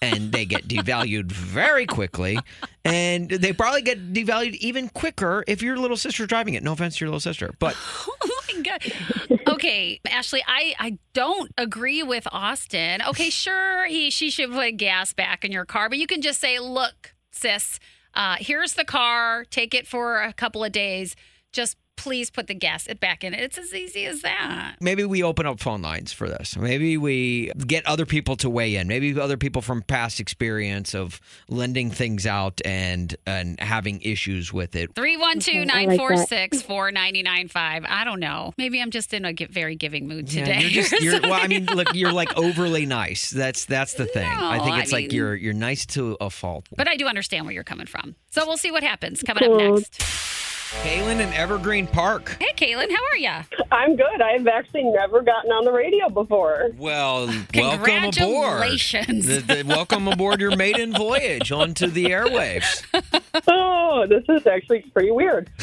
and 0.00 0.32
they 0.32 0.44
get 0.44 0.66
devalued 0.66 1.30
very 1.30 1.86
quickly 1.86 2.38
and 2.84 3.28
they 3.30 3.52
probably 3.52 3.82
get 3.82 4.12
devalued 4.12 4.54
even 4.56 4.88
quicker 4.88 5.44
if 5.46 5.62
your 5.62 5.76
little 5.76 5.96
sister's 5.96 6.26
driving 6.26 6.54
it. 6.54 6.62
No 6.62 6.72
offense 6.72 6.96
to 6.96 7.04
your 7.04 7.10
little 7.10 7.20
sister, 7.20 7.54
but 7.58 7.76
oh 8.08 8.42
my 8.54 8.62
god. 8.62 9.40
Okay, 9.48 10.00
Ashley, 10.10 10.42
I 10.46 10.74
I 10.78 10.98
don't 11.14 11.52
agree 11.56 12.02
with 12.02 12.26
Austin. 12.30 13.00
Okay, 13.02 13.30
sure, 13.30 13.86
he 13.86 14.10
she 14.10 14.30
should 14.30 14.52
put 14.52 14.76
gas 14.76 15.12
back 15.12 15.44
in 15.44 15.52
your 15.52 15.64
car, 15.64 15.88
but 15.88 15.98
you 15.98 16.06
can 16.06 16.20
just 16.20 16.40
say, 16.40 16.58
"Look, 16.58 17.14
sis, 17.30 17.78
uh, 18.14 18.36
here's 18.38 18.74
the 18.74 18.84
car. 18.84 19.44
Take 19.44 19.74
it 19.74 19.86
for 19.86 20.22
a 20.22 20.32
couple 20.32 20.64
of 20.64 20.72
days. 20.72 21.14
Just 21.52 21.76
please 21.98 22.30
put 22.30 22.46
the 22.46 22.54
gas 22.54 22.86
it 22.86 22.98
back 22.98 23.22
in. 23.22 23.32
It's 23.34 23.58
as 23.58 23.72
easy 23.74 24.06
as 24.06 24.22
that. 24.22 24.76
maybe 24.80 25.04
we 25.04 25.22
open 25.22 25.46
up 25.46 25.60
phone 25.60 25.82
lines 25.82 26.10
for 26.12 26.26
this. 26.28 26.56
Maybe 26.56 26.96
we 26.96 27.52
get 27.66 27.86
other 27.86 28.06
people 28.06 28.34
to 28.36 28.48
weigh 28.50 28.74
in. 28.76 28.88
Maybe 28.88 29.20
other 29.20 29.36
people 29.36 29.60
from 29.62 29.82
past 29.82 30.18
experience 30.18 30.94
of 30.94 31.20
lending 31.48 31.90
things 31.90 32.26
out 32.26 32.60
and 32.64 33.14
and 33.26 33.60
having 33.60 34.00
issues 34.00 34.52
with 34.52 34.74
it. 34.74 34.94
312 34.94 35.66
946 35.66 36.62
4995. 36.62 37.84
I 37.86 38.04
don't 38.04 38.18
know. 38.20 38.54
Maybe 38.56 38.80
I'm 38.80 38.90
just 38.90 39.12
in 39.12 39.24
a 39.26 39.32
very 39.50 39.76
giving 39.76 40.08
mood 40.08 40.32
Yeah, 40.32 40.46
today. 40.46 40.60
you're 40.62 40.82
just 40.84 40.92
you're 41.02 41.20
well, 41.20 41.34
I 41.34 41.46
mean, 41.46 41.66
look, 41.66 41.94
you're 41.94 42.12
like 42.12 42.36
overly 42.38 42.86
nice. 42.86 43.30
That's 43.30 43.66
that's 43.66 43.94
the 43.94 44.06
thing. 44.06 44.26
I 44.26 44.56
No, 44.56 44.64
think 44.64 44.76
I 44.76 44.80
it's 44.80 44.92
like 44.92 45.02
mean- 45.08 45.10
you're 45.16 45.34
you're 45.36 45.52
nice 45.54 45.84
to 45.86 46.16
a 46.20 46.30
fault. 46.30 46.66
But 46.74 46.88
I 46.88 46.96
do 46.96 47.06
understand 47.06 47.44
where 47.44 47.52
you're 47.54 47.64
coming 47.64 47.86
from. 47.86 48.16
So 48.30 48.46
we'll 48.46 48.56
see 48.56 48.70
what 48.70 48.82
happens. 48.82 49.22
Coming 49.22 49.44
up 49.44 49.58
next. 49.58 50.02
Kaylin 50.80 51.20
in 51.20 51.32
Evergreen 51.34 51.86
Park. 51.86 52.36
Hey, 52.40 52.52
Kaylin, 52.56 52.90
how 52.90 53.04
are 53.12 53.16
you? 53.16 53.30
I'm 53.70 53.94
good. 53.94 54.20
I've 54.20 54.46
actually 54.48 54.82
never 54.84 55.22
gotten 55.22 55.52
on 55.52 55.64
the 55.64 55.70
radio 55.70 56.08
before. 56.08 56.70
Well, 56.76 57.26
welcome 57.54 58.04
aboard. 58.04 58.14
Congratulations. 58.14 59.26
The- 59.26 59.40
the- 59.62 59.64
welcome 59.66 60.08
aboard 60.08 60.40
your 60.40 60.56
maiden 60.56 60.92
voyage 60.92 61.52
onto 61.52 61.86
the 61.88 62.06
airwaves. 62.06 62.82
Oh, 63.48 64.06
this 64.08 64.22
is 64.28 64.46
actually 64.46 64.80
pretty 64.92 65.10
weird. 65.10 65.48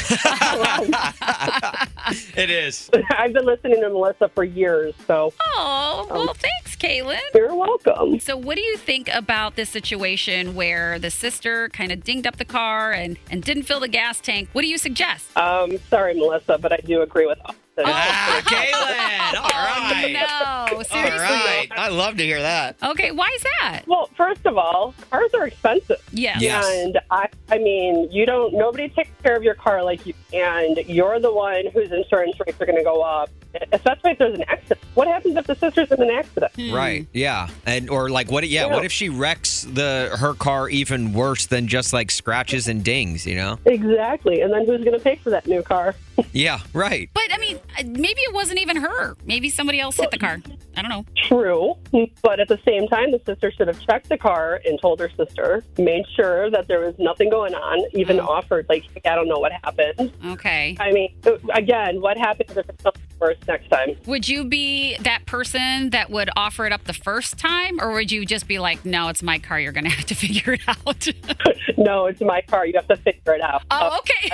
it 2.39 2.49
is. 2.49 2.89
I've 3.17 3.33
been 3.33 3.45
listening 3.45 3.81
to 3.81 3.89
Melissa 3.89 4.29
for 4.29 4.43
years, 4.43 4.93
so 5.07 5.33
Oh, 5.55 6.07
well, 6.09 6.33
thanks, 6.33 6.75
Kaylin. 6.75 7.19
you're 7.33 7.53
welcome. 7.55 8.19
So, 8.19 8.37
what 8.37 8.55
do 8.55 8.61
you 8.61 8.77
think 8.77 9.09
about 9.13 9.55
this 9.55 9.69
situation 9.69 10.55
where 10.55 10.99
the 10.99 11.11
sister 11.11 11.69
kind 11.69 11.91
of 11.91 12.03
dinged 12.03 12.25
up 12.27 12.37
the 12.37 12.45
car 12.45 12.91
and, 12.91 13.17
and 13.29 13.43
didn't 13.43 13.63
fill 13.63 13.79
the 13.79 13.87
gas 13.87 14.19
tank? 14.21 14.49
What 14.53 14.61
do 14.61 14.67
you 14.67 14.77
suggest? 14.77 15.35
Um, 15.37 15.77
sorry, 15.89 16.13
Melissa, 16.15 16.57
but 16.57 16.71
I 16.71 16.77
do 16.77 17.01
agree 17.01 17.25
with 17.25 17.39
Austin. 17.85 17.95
Ah, 18.11 18.41
Kaylin. 18.45 19.39
All 19.39 19.43
right. 19.43 20.25
Oh, 20.71 20.77
no, 20.77 20.83
seriously. 20.83 21.17
right. 21.19 21.67
I 21.75 21.89
love 21.89 22.17
to 22.17 22.23
hear 22.23 22.41
that. 22.41 22.77
Okay, 22.81 23.11
why 23.11 23.29
is 23.35 23.43
that? 23.61 23.83
Well, 23.87 24.09
first 24.15 24.45
of 24.45 24.57
all, 24.57 24.93
cars 25.11 25.33
are 25.33 25.47
expensive. 25.47 25.97
Yes. 26.11 26.41
Yes. 26.41 26.65
And 26.67 26.99
I, 27.11 27.27
I 27.51 27.57
mean, 27.59 28.09
you 28.11 28.25
don't. 28.25 28.53
Nobody 28.53 28.89
takes 28.89 29.11
care 29.23 29.35
of 29.35 29.43
your 29.43 29.53
car 29.55 29.83
like 29.83 30.05
you, 30.05 30.13
and 30.33 30.77
you're 30.87 31.19
the 31.19 31.31
one 31.31 31.67
whose 31.73 31.91
insurance 31.91 32.35
rates 32.45 32.59
are 32.61 32.65
going 32.65 32.77
to 32.77 32.83
go 32.83 33.01
up, 33.01 33.29
especially 33.71 34.11
if 34.11 34.17
there's 34.19 34.35
an 34.35 34.43
accident. 34.47 34.79
What 34.93 35.07
happens 35.07 35.35
if 35.37 35.47
the 35.47 35.55
sister's 35.55 35.91
in 35.91 36.01
an 36.01 36.09
accident? 36.11 36.51
Right. 36.71 37.07
Yeah. 37.13 37.49
And 37.65 37.89
or 37.89 38.09
like 38.09 38.29
what 38.31 38.47
yeah, 38.47 38.67
Yeah. 38.67 38.73
what 38.75 38.85
if 38.85 38.91
she 38.91 39.09
wrecks 39.09 39.63
the 39.63 40.15
her 40.19 40.33
car 40.33 40.69
even 40.69 41.13
worse 41.13 41.45
than 41.47 41.67
just 41.67 41.93
like 41.93 42.11
scratches 42.11 42.67
and 42.67 42.83
dings, 42.83 43.25
you 43.25 43.35
know? 43.35 43.57
Exactly. 43.65 44.41
And 44.41 44.53
then 44.53 44.65
who's 44.65 44.83
going 44.83 44.97
to 44.97 45.03
pay 45.03 45.15
for 45.17 45.29
that 45.31 45.47
new 45.47 45.61
car? 45.63 45.95
Yeah, 46.33 46.59
right. 46.73 47.09
But 47.13 47.33
I 47.33 47.37
mean, 47.37 47.57
uh, 47.79 47.83
maybe 47.85 48.19
it 48.21 48.33
wasn't 48.33 48.59
even 48.59 48.75
her. 48.75 49.15
Maybe 49.25 49.49
somebody 49.49 49.79
else 49.79 49.95
hit 49.95 50.11
the 50.11 50.17
car. 50.17 50.39
I 50.75 50.81
don't 50.81 50.89
know. 50.89 51.05
True, 51.15 51.75
but 52.21 52.41
at 52.41 52.49
the 52.49 52.59
same 52.65 52.89
time, 52.89 53.11
the 53.11 53.21
sister 53.25 53.49
should 53.51 53.69
have 53.69 53.79
checked 53.79 54.09
the 54.09 54.17
car 54.17 54.59
and 54.65 54.79
told 54.81 54.99
her 54.99 55.09
sister, 55.15 55.63
made 55.77 56.03
sure 56.17 56.51
that 56.51 56.67
there 56.67 56.81
was 56.81 56.93
nothing 56.99 57.29
going 57.29 57.55
on, 57.55 57.83
even 57.93 58.19
Oh. 58.19 58.27
offered, 58.27 58.65
like, 58.67 58.83
I 59.05 59.15
don't 59.15 59.29
know 59.29 59.39
what 59.39 59.53
happened. 59.63 60.11
Okay. 60.25 60.75
I 60.79 60.91
mean, 60.91 61.15
again, 61.53 62.01
what 62.01 62.17
happens 62.17 62.55
if 62.57 62.67
it's 62.69 62.83
something 62.83 63.01
worse 63.19 63.37
next 63.47 63.69
time? 63.69 63.95
Would 64.05 64.27
you 64.27 64.43
be 64.45 64.97
that 64.97 65.25
person 65.25 65.89
that 65.91 66.09
would 66.09 66.29
offer 66.35 66.65
it 66.65 66.71
up 66.73 66.85
the 66.85 66.93
first 66.93 67.37
time, 67.37 67.79
or 67.81 67.91
would 67.93 68.11
you 68.11 68.25
just 68.25 68.47
be 68.47 68.59
like, 68.59 68.85
"No, 68.85 69.09
it's 69.09 69.23
my 69.23 69.39
car. 69.39 69.59
You're 69.59 69.71
going 69.71 69.83
to 69.89 69.91
have 69.91 70.05
to 70.05 70.15
figure 70.15 70.53
it 70.53 70.61
out." 70.67 71.07
no, 71.77 72.05
it's 72.07 72.21
my 72.21 72.41
car. 72.41 72.65
You 72.65 72.73
have 72.75 72.87
to 72.87 72.95
figure 72.97 73.33
it 73.33 73.41
out. 73.41 73.63
oh, 73.71 73.99
okay. 73.99 74.29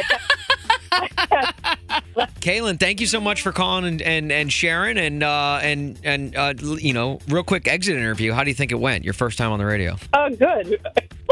Kaylin, 2.42 2.80
thank 2.80 3.02
you 3.02 3.08
so 3.08 3.20
much 3.20 3.42
for 3.42 3.52
calling 3.52 3.86
and 3.86 4.02
and, 4.02 4.32
and 4.32 4.54
sharing 4.54 4.98
and 4.98 5.24
uh 5.24 5.60
and 5.62 6.00
and 6.04 6.36
uh 6.36 6.54
you 6.58 6.94
know, 6.94 7.20
real 7.28 7.44
quick 7.44 7.68
exit 7.68 7.96
interview. 7.96 8.32
How 8.32 8.44
do 8.44 8.50
you 8.50 8.56
think 8.56 8.72
it 8.72 8.80
went? 8.80 9.04
Your 9.04 9.14
first 9.14 9.38
time 9.38 9.52
on 9.52 9.60
the 9.60 9.66
radio. 9.66 9.98
Oh, 10.14 10.30
good. 10.30 10.80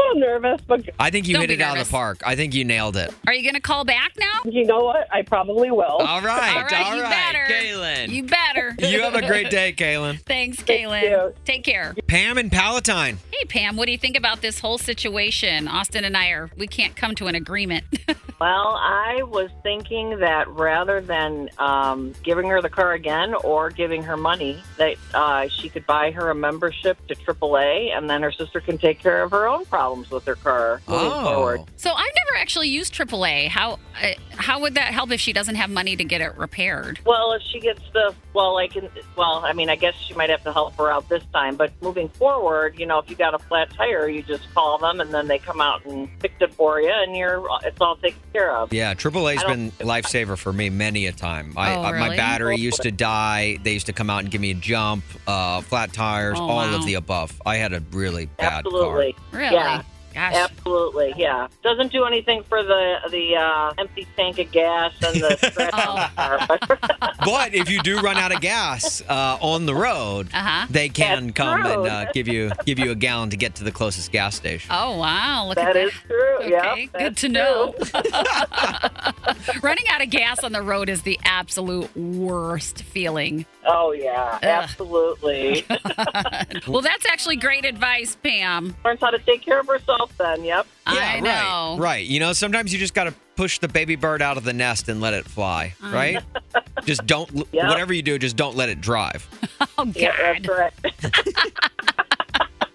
A 0.04 0.14
little 0.16 0.20
nervous, 0.40 0.60
but 0.66 0.88
I 0.98 1.10
think 1.10 1.26
you 1.28 1.34
Don't 1.34 1.42
hit 1.42 1.48
be 1.48 1.54
it 1.54 1.60
out 1.60 1.70
of 1.70 1.74
nervous. 1.76 1.88
the 1.88 1.92
park. 1.92 2.22
I 2.26 2.36
think 2.36 2.54
you 2.54 2.64
nailed 2.64 2.96
it. 2.96 3.12
Are 3.26 3.32
you 3.32 3.42
going 3.42 3.54
to 3.54 3.60
call 3.60 3.84
back 3.84 4.12
now? 4.18 4.40
you 4.44 4.64
know 4.64 4.84
what? 4.84 5.06
I 5.12 5.22
probably 5.22 5.70
will. 5.70 5.82
All 5.82 6.20
right. 6.20 6.56
All 6.56 6.62
right, 6.64 6.96
you 6.96 7.02
better. 7.02 7.44
Kaylin. 7.52 8.08
You 8.10 8.22
better. 8.24 8.74
You 8.84 9.02
have 9.02 9.14
a 9.14 9.26
great 9.26 9.50
day, 9.50 9.72
Kaylin. 9.76 10.20
Thanks, 10.20 10.60
Thank 10.60 10.88
Kaylin. 10.88 11.02
you. 11.02 11.34
Take 11.44 11.64
care. 11.64 11.94
Pam 12.06 12.38
and 12.38 12.50
Palatine. 12.52 13.18
Hey, 13.32 13.44
Pam, 13.46 13.76
what 13.76 13.86
do 13.86 13.92
you 13.92 13.98
think 13.98 14.16
about 14.16 14.40
this 14.40 14.60
whole 14.60 14.78
situation? 14.78 15.66
Austin 15.68 16.04
and 16.04 16.16
I 16.16 16.28
are, 16.28 16.50
we 16.56 16.66
can't 16.66 16.94
come 16.94 17.14
to 17.16 17.26
an 17.26 17.34
agreement. 17.34 17.84
Well, 18.40 18.76
I 18.78 19.22
was 19.22 19.48
thinking 19.62 20.18
that 20.18 20.48
rather 20.48 21.00
than 21.00 21.48
um, 21.56 22.12
giving 22.24 22.48
her 22.48 22.60
the 22.60 22.68
car 22.68 22.92
again 22.92 23.32
or 23.32 23.70
giving 23.70 24.02
her 24.02 24.16
money, 24.16 24.58
that 24.76 24.96
uh, 25.14 25.48
she 25.48 25.68
could 25.68 25.86
buy 25.86 26.10
her 26.10 26.28
a 26.30 26.34
membership 26.34 26.98
to 27.06 27.14
AAA, 27.14 27.96
and 27.96 28.10
then 28.10 28.22
her 28.22 28.32
sister 28.32 28.60
can 28.60 28.76
take 28.76 28.98
care 28.98 29.22
of 29.22 29.30
her 29.30 29.46
own 29.48 29.64
problems 29.94 30.10
with 30.10 30.24
her 30.26 30.34
car 30.36 30.80
moving 30.88 31.10
forward. 31.10 31.60
so 31.76 31.90
I've 31.92 32.12
never 32.26 32.36
actually 32.40 32.68
used 32.68 32.94
AAA. 32.94 33.48
How 33.48 33.78
uh, 34.02 34.08
how 34.30 34.60
would 34.60 34.74
that 34.74 34.92
help 34.92 35.10
if 35.12 35.20
she 35.20 35.32
doesn't 35.32 35.54
have 35.54 35.70
money 35.70 35.94
to 35.96 36.04
get 36.04 36.20
it 36.20 36.36
repaired? 36.36 36.98
Well, 37.06 37.32
if 37.32 37.42
she 37.42 37.60
gets 37.60 37.80
the 37.92 38.14
well, 38.32 38.56
I 38.56 38.66
can. 38.66 38.88
well, 39.16 39.42
I 39.44 39.52
mean, 39.52 39.70
I 39.70 39.76
guess 39.76 39.94
she 39.94 40.14
might 40.14 40.30
have 40.30 40.42
to 40.42 40.52
help 40.52 40.76
her 40.76 40.90
out 40.90 41.08
this 41.08 41.22
time, 41.32 41.56
but 41.56 41.72
moving 41.80 42.08
forward, 42.08 42.76
you 42.78 42.86
know, 42.86 42.98
if 42.98 43.08
you 43.08 43.14
got 43.16 43.32
a 43.34 43.38
flat 43.38 43.70
tire, 43.70 44.08
you 44.08 44.22
just 44.22 44.52
call 44.54 44.78
them, 44.78 45.00
and 45.00 45.14
then 45.14 45.28
they 45.28 45.38
come 45.38 45.60
out 45.60 45.84
and 45.86 46.08
fix 46.20 46.34
it 46.40 46.52
for 46.54 46.80
you, 46.80 46.90
and 46.92 47.16
you're 47.16 47.46
it's 47.62 47.80
all 47.80 47.96
taken 47.96 48.18
care 48.32 48.56
of. 48.56 48.72
Yeah, 48.72 48.94
AAA's 48.94 49.44
been 49.44 49.70
don't- 49.78 49.88
lifesaver 49.88 50.36
for 50.36 50.52
me 50.52 50.68
many 50.70 51.06
a 51.06 51.12
time. 51.12 51.54
I, 51.56 51.74
Oh, 51.76 51.82
I- 51.82 51.98
my 52.08 52.16
battery 52.16 52.56
used 52.56 52.82
to 52.82 52.90
die. 52.90 53.58
They 53.62 53.72
used 53.72 53.86
to 53.86 53.92
come 53.92 54.10
out 54.10 54.22
and 54.22 54.30
give 54.30 54.40
me 54.40 54.50
a 54.50 54.54
jump, 54.54 55.04
uh, 55.28 55.60
flat 55.60 55.92
tires, 55.92 56.38
Oh, 56.40 56.42
all 56.42 56.56
wow. 56.56 56.74
of 56.76 56.84
the 56.86 56.94
above. 56.94 57.40
I 57.46 57.56
had 57.56 57.72
a 57.72 57.80
really 57.92 58.26
bad 58.26 58.64
Absolutely. 58.66 59.14
Really? 59.32 59.54
Yeah. 59.54 59.82
Gosh. 60.14 60.34
Absolutely, 60.34 61.12
yeah. 61.16 61.48
Doesn't 61.64 61.90
do 61.90 62.04
anything 62.04 62.44
for 62.44 62.62
the 62.62 62.98
the 63.10 63.34
uh, 63.36 63.72
empty 63.78 64.06
tank 64.16 64.38
of 64.38 64.50
gas 64.52 64.92
and 65.04 65.20
the 65.20 65.36
scratch 65.36 65.74
on 65.74 65.96
the 65.96 66.10
car. 66.14 66.58
car. 67.00 67.12
But 67.24 67.52
if 67.54 67.68
you 67.68 67.82
do 67.82 67.98
run 68.00 68.16
out 68.16 68.32
of 68.32 68.40
gas 68.40 69.02
uh, 69.08 69.38
on 69.40 69.66
the 69.66 69.74
road, 69.74 70.28
Uh-huh. 70.32 70.66
they 70.70 70.88
can 70.88 71.26
That's 71.26 71.36
come 71.36 71.66
and 71.66 71.86
uh, 71.88 72.12
give 72.12 72.28
you 72.28 72.52
give 72.64 72.78
you 72.78 72.92
a 72.92 72.94
gallon 72.94 73.30
to 73.30 73.36
get 73.36 73.56
to 73.56 73.64
the 73.64 73.72
closest 73.72 74.12
gas 74.12 74.36
station. 74.36 74.70
Oh, 74.72 74.98
wow. 74.98 75.46
Look 75.48 75.58
at 75.58 75.64
That 75.66 75.74
that. 75.74 75.86
is 75.86 75.92
true. 76.06 76.36
Okay, 76.38 76.50
yeah, 76.50 76.74
good 76.76 76.90
that's 76.92 77.20
to 77.22 77.28
know. 77.28 77.74
Running 79.62 79.84
out 79.88 80.02
of 80.02 80.10
gas 80.10 80.44
on 80.44 80.52
the 80.52 80.62
road 80.62 80.88
is 80.88 81.02
the 81.02 81.18
absolute 81.24 81.94
worst 81.96 82.82
feeling. 82.82 83.46
Oh 83.66 83.92
yeah, 83.92 84.38
absolutely. 84.42 85.64
well, 86.68 86.82
that's 86.82 87.06
actually 87.06 87.36
great 87.36 87.64
advice, 87.64 88.16
Pam. 88.22 88.74
Learns 88.84 89.00
how 89.00 89.10
to 89.10 89.18
take 89.18 89.42
care 89.42 89.60
of 89.60 89.66
herself. 89.66 90.12
Then, 90.18 90.44
yep. 90.44 90.66
I 90.86 91.20
know. 91.20 91.76
Right. 91.78 91.94
Right. 91.94 92.06
You 92.06 92.20
know, 92.20 92.32
sometimes 92.32 92.72
you 92.72 92.78
just 92.78 92.94
got 92.94 93.04
to 93.04 93.14
push 93.36 93.58
the 93.58 93.68
baby 93.68 93.96
bird 93.96 94.20
out 94.22 94.36
of 94.36 94.44
the 94.44 94.52
nest 94.52 94.88
and 94.88 95.00
let 95.00 95.14
it 95.14 95.24
fly, 95.24 95.74
right? 95.82 96.22
just 96.84 97.06
don't, 97.06 97.30
Yeah. 97.52 97.68
whatever 97.68 97.92
you 97.92 98.02
do, 98.02 98.18
just 98.18 98.36
don't 98.36 98.56
let 98.56 98.68
it 98.68 98.80
drive. 98.80 99.28
Oh, 99.76 99.84
God. 99.86 99.96
Yeah, 99.96 100.14
that's 100.16 100.46
right. 100.48 100.72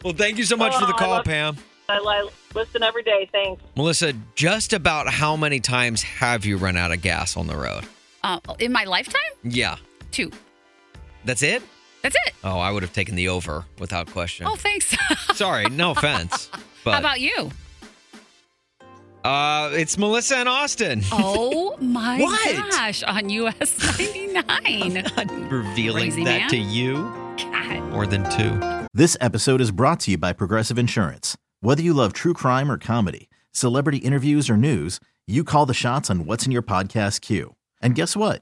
Well, 0.04 0.14
thank 0.14 0.38
you 0.38 0.44
so 0.44 0.58
much 0.58 0.74
for 0.76 0.86
the 0.86 0.94
Oh, 0.94 0.96
I 0.96 1.00
call, 1.00 1.10
love- 1.12 1.26
Pam. 1.26 1.58
I, 1.88 1.98
I 1.98 2.30
listen 2.56 2.84
every 2.84 3.04
day. 3.04 3.30
Thanks. 3.32 3.62
Melissa, 3.76 4.14
just 4.36 4.74
about 4.74 5.08
how 5.08 5.36
many 5.36 5.60
times 5.60 6.02
have 6.04 6.46
you 6.46 6.58
run 6.58 6.78
out 6.78 6.92
of 6.92 7.02
gas 7.02 7.36
on 7.38 7.48
the 7.48 7.56
road? 7.56 7.86
Uh, 8.24 8.40
in 8.60 8.72
my 8.72 8.84
lifetime? 8.84 9.22
Yeah. 9.44 9.78
Two. 10.12 10.32
That's 11.26 11.42
it? 11.44 11.62
That's 12.02 12.16
it. 12.28 12.34
Oh, 12.44 12.60
I 12.60 12.72
would 12.72 12.82
have 12.84 12.94
taken 12.94 13.16
the 13.16 13.28
over 13.30 13.66
without 13.80 14.10
question. 14.10 14.48
Oh, 14.48 14.56
thanks. 14.56 14.96
Sorry, 15.36 15.66
no 15.70 15.92
offense. 15.92 16.50
But 16.84 16.94
How 16.94 17.00
about 17.00 17.20
you? 17.20 17.52
uh 19.26 19.70
it's 19.74 19.98
Melissa 19.98 20.38
and 20.38 20.48
Austin. 20.48 21.02
Oh, 21.12 21.76
my 21.82 22.18
What? 22.22 22.56
gosh. 22.72 23.04
On 23.04 23.30
US 23.30 23.98
99. 24.00 24.94
Not 24.94 25.52
Revealing 25.52 26.04
Crazy 26.04 26.24
that 26.24 26.40
man. 26.42 26.50
to 26.52 26.58
you 26.58 26.94
God. 27.38 27.82
more 27.92 28.08
than 28.08 28.24
two. 28.32 28.88
This 28.94 29.18
episode 29.20 29.60
is 29.60 29.72
brought 29.72 30.00
to 30.02 30.12
you 30.12 30.18
by 30.18 30.32
Progressive 30.34 30.80
Insurance. 30.80 31.38
Whether 31.60 31.82
you 31.84 31.94
love 31.94 32.14
true 32.14 32.34
crime 32.34 32.72
or 32.72 32.78
comedy, 32.78 33.30
celebrity 33.52 33.98
interviews 33.98 34.50
or 34.50 34.56
news, 34.56 35.00
you 35.28 35.44
call 35.44 35.66
the 35.66 35.74
shots 35.74 36.10
on 36.10 36.26
what's 36.26 36.46
in 36.46 36.52
your 36.54 36.62
podcast 36.64 37.20
queue. 37.20 37.56
And 37.82 37.96
guess 37.96 38.16
what? 38.16 38.42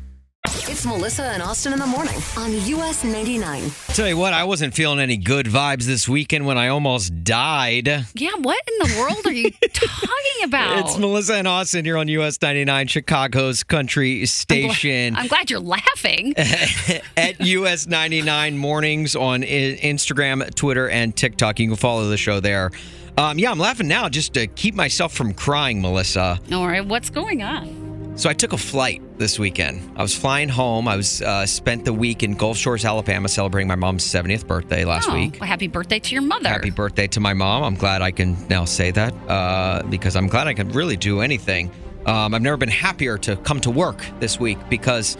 It's 0.47 0.85
Melissa 0.87 1.23
and 1.23 1.43
Austin 1.43 1.71
in 1.71 1.77
the 1.79 1.85
morning 1.85 2.15
on 2.35 2.51
US 2.51 3.03
99. 3.03 3.69
Tell 3.89 4.07
you 4.07 4.17
what, 4.17 4.33
I 4.33 4.43
wasn't 4.43 4.73
feeling 4.73 4.99
any 4.99 5.15
good 5.17 5.45
vibes 5.45 5.83
this 5.83 6.09
weekend 6.09 6.47
when 6.47 6.57
I 6.57 6.69
almost 6.69 7.23
died. 7.23 7.87
Yeah, 8.15 8.31
what 8.39 8.59
in 8.67 8.87
the 8.89 8.95
world 8.99 9.25
are 9.25 9.31
you 9.31 9.51
talking 9.73 10.43
about? 10.43 10.79
It's 10.79 10.97
Melissa 10.97 11.35
and 11.35 11.47
Austin 11.47 11.85
here 11.85 11.95
on 11.97 12.07
US 12.07 12.41
99, 12.41 12.87
Chicago's 12.87 13.63
country 13.63 14.25
station. 14.25 15.15
I'm 15.15 15.27
glad 15.27 15.51
you're 15.51 15.59
laughing. 15.59 16.33
at 17.17 17.39
US 17.39 17.85
99 17.85 18.57
mornings 18.57 19.15
on 19.15 19.43
I- 19.43 19.77
Instagram, 19.77 20.53
Twitter, 20.55 20.89
and 20.89 21.15
TikTok. 21.15 21.59
You 21.59 21.67
can 21.67 21.75
follow 21.75 22.07
the 22.07 22.17
show 22.17 22.39
there. 22.39 22.71
Um, 23.17 23.37
yeah, 23.37 23.51
I'm 23.51 23.59
laughing 23.59 23.87
now 23.89 24.09
just 24.09 24.33
to 24.33 24.47
keep 24.47 24.73
myself 24.73 25.13
from 25.13 25.33
crying, 25.33 25.81
Melissa. 25.81 26.39
All 26.51 26.65
right, 26.67 26.83
what's 26.85 27.09
going 27.11 27.43
on? 27.43 27.80
So 28.21 28.29
I 28.29 28.33
took 28.33 28.53
a 28.53 28.57
flight 28.57 29.01
this 29.17 29.39
weekend. 29.39 29.97
I 29.97 30.03
was 30.03 30.15
flying 30.15 30.47
home. 30.47 30.87
I 30.87 30.95
was 30.95 31.23
uh, 31.23 31.47
spent 31.47 31.85
the 31.85 31.91
week 31.91 32.21
in 32.21 32.35
Gulf 32.35 32.55
Shores, 32.55 32.85
Alabama, 32.85 33.27
celebrating 33.27 33.67
my 33.67 33.73
mom's 33.73 34.03
70th 34.03 34.45
birthday 34.45 34.85
last 34.85 35.09
oh, 35.09 35.15
week. 35.15 35.37
well, 35.39 35.49
happy 35.49 35.65
birthday 35.65 35.97
to 35.97 36.13
your 36.13 36.21
mother. 36.21 36.47
Happy 36.47 36.69
birthday 36.69 37.07
to 37.07 37.19
my 37.19 37.33
mom. 37.33 37.63
I'm 37.63 37.73
glad 37.73 38.03
I 38.03 38.11
can 38.11 38.37
now 38.47 38.63
say 38.65 38.91
that 38.91 39.11
uh, 39.27 39.81
because 39.89 40.15
I'm 40.15 40.27
glad 40.27 40.45
I 40.45 40.53
can 40.53 40.69
really 40.69 40.97
do 40.97 41.21
anything. 41.21 41.71
Um, 42.05 42.35
I've 42.35 42.43
never 42.43 42.57
been 42.57 42.69
happier 42.69 43.17
to 43.17 43.37
come 43.37 43.59
to 43.61 43.71
work 43.71 44.05
this 44.19 44.39
week 44.39 44.59
because, 44.69 45.17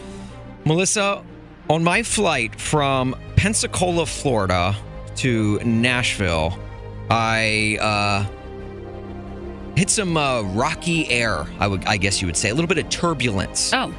Melissa, 0.66 1.26
on 1.72 1.84
my 1.84 2.04
flight 2.04 2.62
from 2.62 3.16
Pensacola, 3.36 4.06
Florida 4.06 4.76
to 5.16 5.60
Nashville, 5.64 6.56
I 7.10 7.80
uh, 7.82 8.41
hit 9.76 9.90
some 9.90 10.18
uh, 10.18 10.42
rocky 10.42 11.10
air, 11.10 11.46
I, 11.60 11.68
would, 11.68 11.86
I 11.86 11.98
guess 11.98 12.22
you 12.22 12.28
would 12.28 12.38
say, 12.38 12.50
a 12.50 12.54
little 12.56 12.68
bit 12.68 12.78
of 12.78 12.90
turbulence. 12.90 13.72
Oh, 13.74 13.94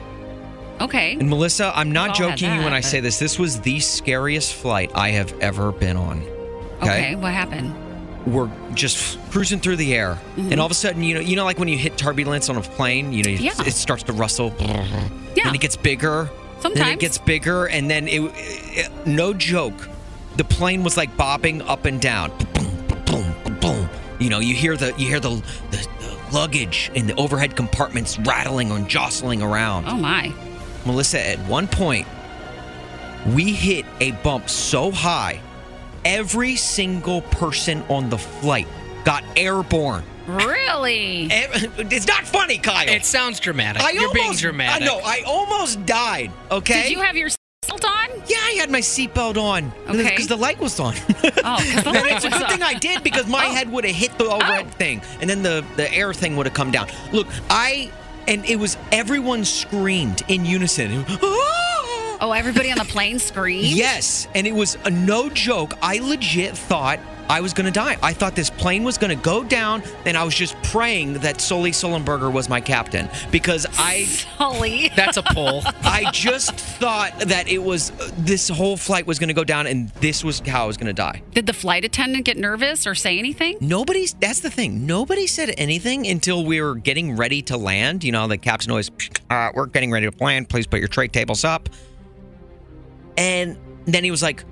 okay. 0.80 1.12
And 1.14 1.28
Melissa, 1.28 1.72
I'm 1.74 1.92
not 1.92 2.10
We've 2.18 2.24
all 2.24 2.30
had 2.30 2.38
joking 2.38 2.58
you 2.58 2.64
when 2.64 2.72
I 2.74 2.80
say 2.80 3.00
this. 3.00 3.18
This 3.18 3.38
was 3.38 3.60
the 3.60 3.80
scariest 3.80 4.54
flight 4.54 4.90
I 4.94 5.10
have 5.10 5.38
ever 5.40 5.72
been 5.72 5.96
on. 5.96 6.22
Okay, 6.82 7.14
what 7.16 7.32
happened? 7.32 7.74
we're 8.24 8.48
just 8.74 9.18
cruising 9.32 9.58
through 9.58 9.74
the 9.74 9.92
air, 9.94 10.16
and 10.36 10.60
all 10.60 10.66
of 10.66 10.70
a 10.70 10.74
sudden, 10.76 11.02
you 11.02 11.12
know, 11.14 11.20
you 11.20 11.34
know, 11.34 11.44
like 11.44 11.58
when 11.58 11.66
you 11.66 11.76
hit 11.76 11.98
turbulence 11.98 12.48
on 12.48 12.56
a 12.56 12.60
plane, 12.60 13.12
you 13.12 13.24
know, 13.24 13.30
Yeah. 13.30 13.50
it 13.66 13.72
starts 13.72 14.04
to 14.04 14.12
rustle. 14.12 14.54
Yeah. 14.60 15.08
Then 15.34 15.54
it 15.56 15.60
gets 15.60 15.76
bigger. 15.76 16.30
Then 16.60 16.60
Sometimes. 16.62 16.90
it 16.92 16.98
gets 17.00 17.18
bigger, 17.18 17.66
and 17.66 17.90
then 17.90 18.06
it, 18.06 18.20
it- 18.36 19.06
no 19.08 19.34
joke, 19.34 19.88
the 20.36 20.44
plane 20.44 20.84
was 20.84 20.96
like 20.96 21.16
bobbing 21.16 21.62
up 21.62 21.84
and 21.84 22.00
down. 22.00 22.30
You 24.22 24.30
know, 24.30 24.38
you 24.38 24.54
hear 24.54 24.76
the 24.76 24.94
you 24.96 25.08
hear 25.08 25.18
the, 25.18 25.42
the, 25.72 25.88
the 25.98 26.18
luggage 26.32 26.92
in 26.94 27.08
the 27.08 27.14
overhead 27.16 27.56
compartments 27.56 28.20
rattling 28.20 28.70
and 28.70 28.88
jostling 28.88 29.42
around. 29.42 29.86
Oh 29.88 29.96
my. 29.96 30.32
Melissa, 30.86 31.20
at 31.20 31.40
one 31.40 31.66
point, 31.66 32.06
we 33.34 33.52
hit 33.52 33.84
a 34.00 34.12
bump 34.12 34.48
so 34.48 34.92
high, 34.92 35.40
every 36.04 36.54
single 36.54 37.22
person 37.22 37.82
on 37.88 38.10
the 38.10 38.18
flight 38.18 38.68
got 39.04 39.24
airborne. 39.36 40.04
Really? 40.28 41.28
It's 41.32 42.06
not 42.06 42.24
funny, 42.24 42.58
Kyle. 42.58 42.88
It 42.88 43.04
sounds 43.04 43.40
dramatic. 43.40 43.82
I 43.82 43.90
You're 43.90 44.12
being 44.14 44.34
dramatic. 44.34 44.82
I 44.82 44.86
know. 44.86 45.00
I 45.04 45.22
almost 45.26 45.84
died. 45.84 46.30
Okay. 46.50 46.82
Did 46.84 46.92
you 46.92 47.00
have 47.00 47.16
your 47.16 47.28
had 48.62 48.70
my 48.70 48.80
seatbelt 48.80 49.36
on 49.36 49.72
Okay. 49.88 50.02
because 50.04 50.28
the 50.28 50.36
light 50.36 50.58
was 50.60 50.78
on. 50.80 50.94
Oh, 51.44 51.56
because 51.58 51.84
the 51.84 52.06
it's 52.14 52.24
a 52.24 52.30
good 52.30 52.48
thing 52.48 52.62
I 52.62 52.74
did 52.74 53.02
because 53.02 53.26
my 53.26 53.46
Oh. 53.46 53.52
head 53.54 53.70
would 53.72 53.84
have 53.84 53.94
hit 53.94 54.16
the 54.18 54.24
oh. 54.26 54.36
overhead 54.36 54.66
Oh. 54.68 54.76
thing, 54.78 55.02
and 55.20 55.28
then 55.28 55.42
the 55.42 55.64
the 55.76 55.92
air 55.92 56.14
thing 56.14 56.36
would 56.36 56.46
have 56.46 56.54
come 56.54 56.70
down. 56.70 56.86
Look, 57.12 57.26
I 57.50 57.90
and 58.28 58.44
it 58.46 58.56
was 58.56 58.76
everyone 58.92 59.44
screamed 59.44 60.22
in 60.28 60.44
unison. 60.44 61.04
Ah! 61.08 62.18
Oh, 62.24 62.30
everybody 62.32 62.70
on 62.70 62.78
the 62.78 62.84
plane 62.84 63.18
screamed? 63.18 63.66
Yes, 63.66 64.28
and 64.34 64.46
it 64.46 64.54
was 64.54 64.78
a 64.84 64.90
no 64.90 65.28
joke. 65.28 65.74
I 65.82 65.98
legit 65.98 66.56
thought 66.56 67.00
I 67.32 67.40
was 67.40 67.54
going 67.54 67.64
to 67.64 67.72
die. 67.72 67.96
I 68.02 68.12
thought 68.12 68.36
this 68.36 68.50
plane 68.50 68.84
was 68.84 68.98
going 68.98 69.08
to 69.08 69.24
go 69.24 69.42
down, 69.42 69.82
and 70.04 70.18
I 70.18 70.22
was 70.22 70.34
just 70.34 70.54
praying 70.64 71.14
that 71.20 71.40
Sully 71.40 71.70
Sullenberger 71.70 72.30
was 72.30 72.50
my 72.50 72.60
captain 72.60 73.08
because 73.30 73.66
I 73.78 74.04
Sully. 74.04 74.90
That's 74.96 75.16
a 75.16 75.22
pull. 75.22 75.62
I 75.82 76.10
just 76.12 76.52
thought 76.52 77.18
that 77.20 77.48
it 77.48 77.62
was 77.62 77.90
this 78.18 78.50
whole 78.50 78.76
flight 78.76 79.06
was 79.06 79.18
going 79.18 79.28
to 79.28 79.34
go 79.34 79.44
down, 79.44 79.66
and 79.66 79.88
this 79.92 80.22
was 80.22 80.40
how 80.40 80.64
I 80.64 80.66
was 80.66 80.76
going 80.76 80.88
to 80.88 80.92
die. 80.92 81.22
Did 81.32 81.46
the 81.46 81.54
flight 81.54 81.86
attendant 81.86 82.26
get 82.26 82.36
nervous 82.36 82.86
or 82.86 82.94
say 82.94 83.18
anything? 83.18 83.56
Nobody's. 83.62 84.12
That's 84.12 84.40
the 84.40 84.50
thing. 84.50 84.84
Nobody 84.84 85.26
said 85.26 85.54
anything 85.56 86.06
until 86.06 86.44
we 86.44 86.60
were 86.60 86.74
getting 86.74 87.16
ready 87.16 87.40
to 87.44 87.56
land. 87.56 88.04
You 88.04 88.12
know, 88.12 88.28
the 88.28 88.36
captain 88.36 88.70
always, 88.72 88.90
uh, 89.30 89.52
"We're 89.54 89.66
getting 89.68 89.90
ready 89.90 90.10
to 90.10 90.22
land. 90.22 90.50
Please 90.50 90.66
put 90.66 90.80
your 90.80 90.88
tray 90.88 91.08
tables 91.08 91.44
up." 91.44 91.70
And 93.16 93.56
then 93.86 94.04
he 94.04 94.10
was 94.10 94.22
like, 94.22 94.44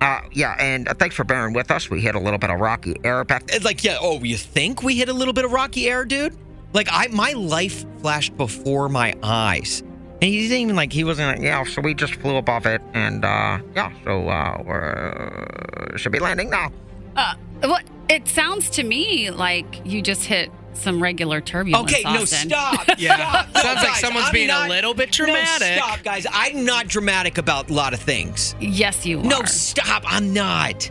Uh, 0.00 0.20
yeah, 0.32 0.56
and 0.58 0.88
uh, 0.88 0.94
thanks 0.94 1.14
for 1.14 1.24
bearing 1.24 1.54
with 1.54 1.70
us. 1.70 1.90
We 1.90 2.00
hit 2.00 2.14
a 2.14 2.18
little 2.18 2.38
bit 2.38 2.50
of 2.50 2.60
rocky 2.60 2.96
air 3.04 3.24
back. 3.24 3.44
It's 3.48 3.64
like, 3.64 3.84
yeah. 3.84 3.98
Oh, 4.00 4.22
you 4.22 4.36
think 4.36 4.82
we 4.82 4.96
hit 4.96 5.08
a 5.08 5.12
little 5.12 5.34
bit 5.34 5.44
of 5.44 5.52
rocky 5.52 5.88
air, 5.88 6.04
dude? 6.04 6.36
Like, 6.72 6.88
I 6.90 7.06
my 7.08 7.32
life 7.32 7.84
flashed 8.00 8.36
before 8.36 8.88
my 8.88 9.14
eyes, 9.22 9.80
and 9.80 10.22
he 10.22 10.42
didn't 10.42 10.58
even 10.58 10.76
like. 10.76 10.92
He 10.92 11.04
wasn't 11.04 11.38
like, 11.38 11.44
yeah. 11.44 11.62
So 11.64 11.82
we 11.82 11.94
just 11.94 12.14
flew 12.16 12.36
above 12.36 12.66
it, 12.66 12.82
and 12.92 13.24
uh, 13.24 13.58
yeah. 13.74 13.92
So 14.04 14.28
uh, 14.28 14.62
we're 14.64 15.96
should 15.96 16.12
be 16.12 16.18
landing 16.18 16.50
now. 16.50 16.72
Uh, 17.16 17.34
what? 17.62 17.84
It 18.08 18.28
sounds 18.28 18.68
to 18.70 18.82
me 18.82 19.30
like 19.30 19.80
you 19.86 20.02
just 20.02 20.24
hit 20.24 20.50
some 20.74 21.02
regular 21.02 21.40
turbulence. 21.40 21.92
Okay, 21.92 22.02
no, 22.04 22.24
stop. 22.24 22.86
Yeah. 22.98 23.16
Stop. 23.16 23.48
No, 23.54 23.60
Sounds 23.60 23.82
like 23.82 23.94
someone's 23.96 24.26
I'm 24.26 24.32
being 24.32 24.50
a 24.50 24.68
little 24.68 24.94
bit 24.94 25.08
No, 25.18 25.26
dramatic. 25.26 25.76
stop, 25.82 26.02
guys. 26.02 26.26
I'm 26.30 26.64
not 26.64 26.88
dramatic 26.88 27.38
about 27.38 27.70
a 27.70 27.72
lot 27.72 27.94
of 27.94 28.00
things. 28.00 28.54
Yes, 28.60 29.06
you 29.06 29.20
are. 29.20 29.24
No, 29.24 29.42
stop. 29.44 30.02
I'm 30.06 30.32
not. 30.32 30.82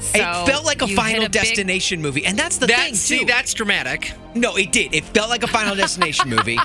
So 0.00 0.18
it 0.20 0.46
felt 0.46 0.64
like 0.64 0.80
a 0.82 0.86
Final 0.88 1.22
hit 1.22 1.28
a 1.28 1.30
big- 1.30 1.42
Destination 1.42 2.00
movie, 2.00 2.24
and 2.24 2.38
that's 2.38 2.58
the 2.58 2.66
That 2.68 2.84
thing 2.86 2.94
see, 2.94 3.18
too. 3.20 3.24
that's 3.26 3.52
dramatic. 3.52 4.12
no, 4.34 4.56
it 4.56 4.70
did. 4.72 4.94
It 4.94 5.04
felt 5.04 5.28
like 5.28 5.42
a 5.42 5.48
Final 5.48 5.74
Destination 5.84 6.28
movie. 6.30 6.58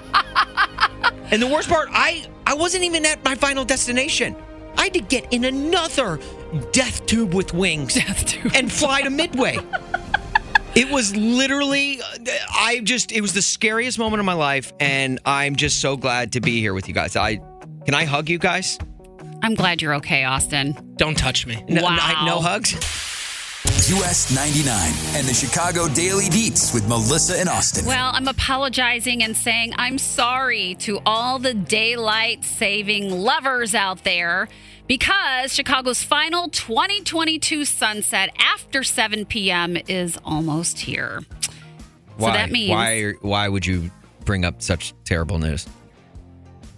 and 1.32 1.41
the 1.41 1.47
worst 1.47 1.67
part, 1.69 1.89
I 1.91 2.26
I 2.45 2.54
wasn't 2.54 2.84
even 2.84 3.06
at 3.06 3.23
my 3.26 3.36
Final 3.36 3.65
Destination. 3.65 4.36
I 4.78 4.84
had 4.84 4.93
to 4.93 5.02
get 5.02 5.32
in 5.34 5.45
another 5.45 6.19
death 6.71 7.06
tube 7.08 7.34
with 7.34 7.54
wings 7.54 7.93
death 7.95 8.26
tube. 8.26 8.52
and 8.56 8.71
fly 8.71 9.02
to 9.02 9.10
Midway. 9.10 9.58
It 10.75 10.89
was 10.89 11.15
literally, 11.15 12.01
uh, 12.01 12.05
I 12.51 12.79
just, 12.83 13.12
it 13.12 13.21
was 13.21 13.33
the 13.33 13.43
scariest 13.43 13.99
moment 13.99 14.19
of 14.21 14.25
my 14.25 14.33
life, 14.33 14.73
and 14.79 15.19
I'm 15.23 15.55
just 15.55 15.79
so 15.81 15.95
glad 15.95 16.31
to 16.33 16.41
be 16.41 16.59
here 16.62 16.73
with 16.73 16.88
you 16.88 16.95
guys. 16.95 17.15
I 17.15 17.36
can 17.86 17.93
I 17.93 18.05
hug 18.05 18.27
you 18.29 18.39
guys? 18.39 18.79
I'm 19.43 19.53
glad 19.55 19.81
you're 19.81 19.93
okay, 19.95 20.23
Austin. 20.23 20.75
Don't 20.95 21.15
touch 21.17 21.45
me. 21.45 21.63
No, 21.69 21.83
Wow. 21.83 21.97
I- 21.99 22.25
no 22.25 22.39
hugs. 22.41 22.73
US 23.91 24.33
99 24.33 24.93
and 25.15 25.27
the 25.27 25.33
Chicago 25.33 25.88
Daily 25.89 26.29
Beats 26.29 26.73
with 26.73 26.88
Melissa 26.88 27.38
and 27.39 27.49
Austin. 27.49 27.86
Well, 27.86 28.12
I'm 28.13 28.27
apologizing 28.27 29.21
and 29.23 29.36
saying 29.36 29.73
I'm 29.77 29.97
sorry 29.97 30.75
to 30.79 31.01
all 31.05 31.38
the 31.38 31.53
daylight 31.53 32.45
saving 32.45 33.12
lovers 33.12 33.75
out 33.75 34.03
there 34.05 34.47
because 34.88 35.54
Chicago's 35.54 36.04
final 36.04 36.50
2022 36.50 37.65
sunset 37.65 38.30
after 38.39 38.84
7 38.84 39.26
p.m. 39.26 39.78
is 39.88 40.17
almost 40.26 40.80
here. 40.80 41.22
Why? 42.17 42.34
that 42.34 42.52
means- 42.52 42.69
why? 42.69 43.12
Why 43.22 43.48
would 43.48 43.65
you 43.65 43.91
bring 44.26 44.46
up 44.46 44.62
such 44.62 44.93
terrible 45.04 45.39
news? 45.39 45.67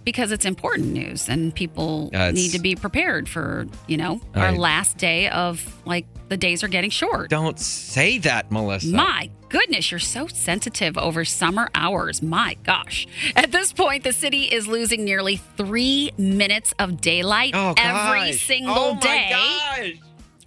Because 0.06 0.30
it's 0.32 0.44
important 0.46 0.92
news 0.92 1.28
and 1.28 1.52
people 1.54 2.10
Uh, 2.14 2.30
need 2.30 2.52
to 2.52 2.60
be 2.60 2.76
prepared 2.76 3.28
for, 3.28 3.66
you 3.88 3.96
know, 3.96 4.20
our 4.36 4.50
right. 4.50 4.58
last 4.58 4.96
day 4.98 5.28
of 5.28 5.60
like 5.84 6.06
the 6.28 6.36
days 6.36 6.62
are 6.62 6.68
getting 6.68 6.90
short. 6.90 7.28
Don't 7.28 7.58
say 7.58 8.18
that, 8.18 8.50
Melissa. 8.52 8.86
My 8.94 9.28
goodness, 9.48 9.90
you're 9.90 9.98
so 10.00 10.28
sensitive 10.28 10.96
over 10.96 11.24
summer 11.24 11.68
hours. 11.74 12.22
My 12.22 12.56
gosh. 12.62 13.06
At 13.34 13.50
this 13.50 13.72
point, 13.72 14.04
the 14.04 14.12
city 14.12 14.44
is 14.44 14.68
losing 14.68 15.04
nearly 15.04 15.36
three 15.56 16.12
minutes 16.16 16.72
of 16.78 17.00
daylight 17.00 17.50
Oh, 17.54 17.74
every 17.76 18.32
single 18.32 18.74
oh 18.74 18.94
my 18.94 19.00
day. 19.00 19.28
gosh. 19.30 19.92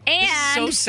And 0.07 0.73
so. 0.73 0.88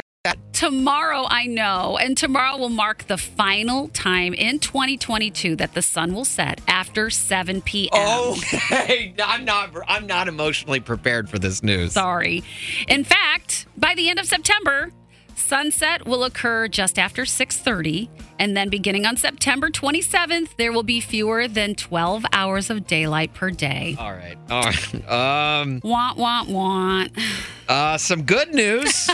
Tomorrow, 0.60 1.24
I 1.26 1.46
know, 1.46 1.96
and 1.96 2.14
tomorrow 2.14 2.58
will 2.58 2.68
mark 2.68 3.06
the 3.06 3.16
final 3.16 3.88
time 3.88 4.34
in 4.34 4.58
2022 4.58 5.56
that 5.56 5.72
the 5.72 5.80
sun 5.80 6.12
will 6.12 6.26
set 6.26 6.60
after 6.68 7.08
7 7.08 7.62
p.m. 7.62 8.32
Okay, 8.32 9.14
I'm 9.24 9.46
not. 9.46 9.70
I'm 9.88 10.06
not 10.06 10.28
emotionally 10.28 10.80
prepared 10.80 11.30
for 11.30 11.38
this 11.38 11.62
news. 11.62 11.92
Sorry. 11.92 12.44
In 12.88 13.04
fact, 13.04 13.66
by 13.78 13.94
the 13.94 14.10
end 14.10 14.18
of 14.18 14.26
September, 14.26 14.90
sunset 15.34 16.06
will 16.06 16.24
occur 16.24 16.68
just 16.68 16.98
after 16.98 17.22
6:30, 17.22 18.10
and 18.40 18.56
then 18.56 18.70
beginning 18.70 19.04
on 19.04 19.16
September 19.16 19.68
27th, 19.70 20.56
there 20.56 20.72
will 20.72 20.82
be 20.82 20.98
fewer 21.00 21.46
than 21.46 21.74
12 21.74 22.24
hours 22.32 22.70
of 22.70 22.86
daylight 22.86 23.34
per 23.34 23.50
day. 23.50 23.94
All 23.98 24.12
right. 24.12 24.36
All 24.50 24.62
right. 24.62 25.10
Um. 25.10 25.80
Want, 25.84 26.16
want, 26.16 26.48
want. 26.48 27.12
Uh. 27.68 27.98
Some 27.98 28.22
good 28.22 28.52
news. 28.54 28.94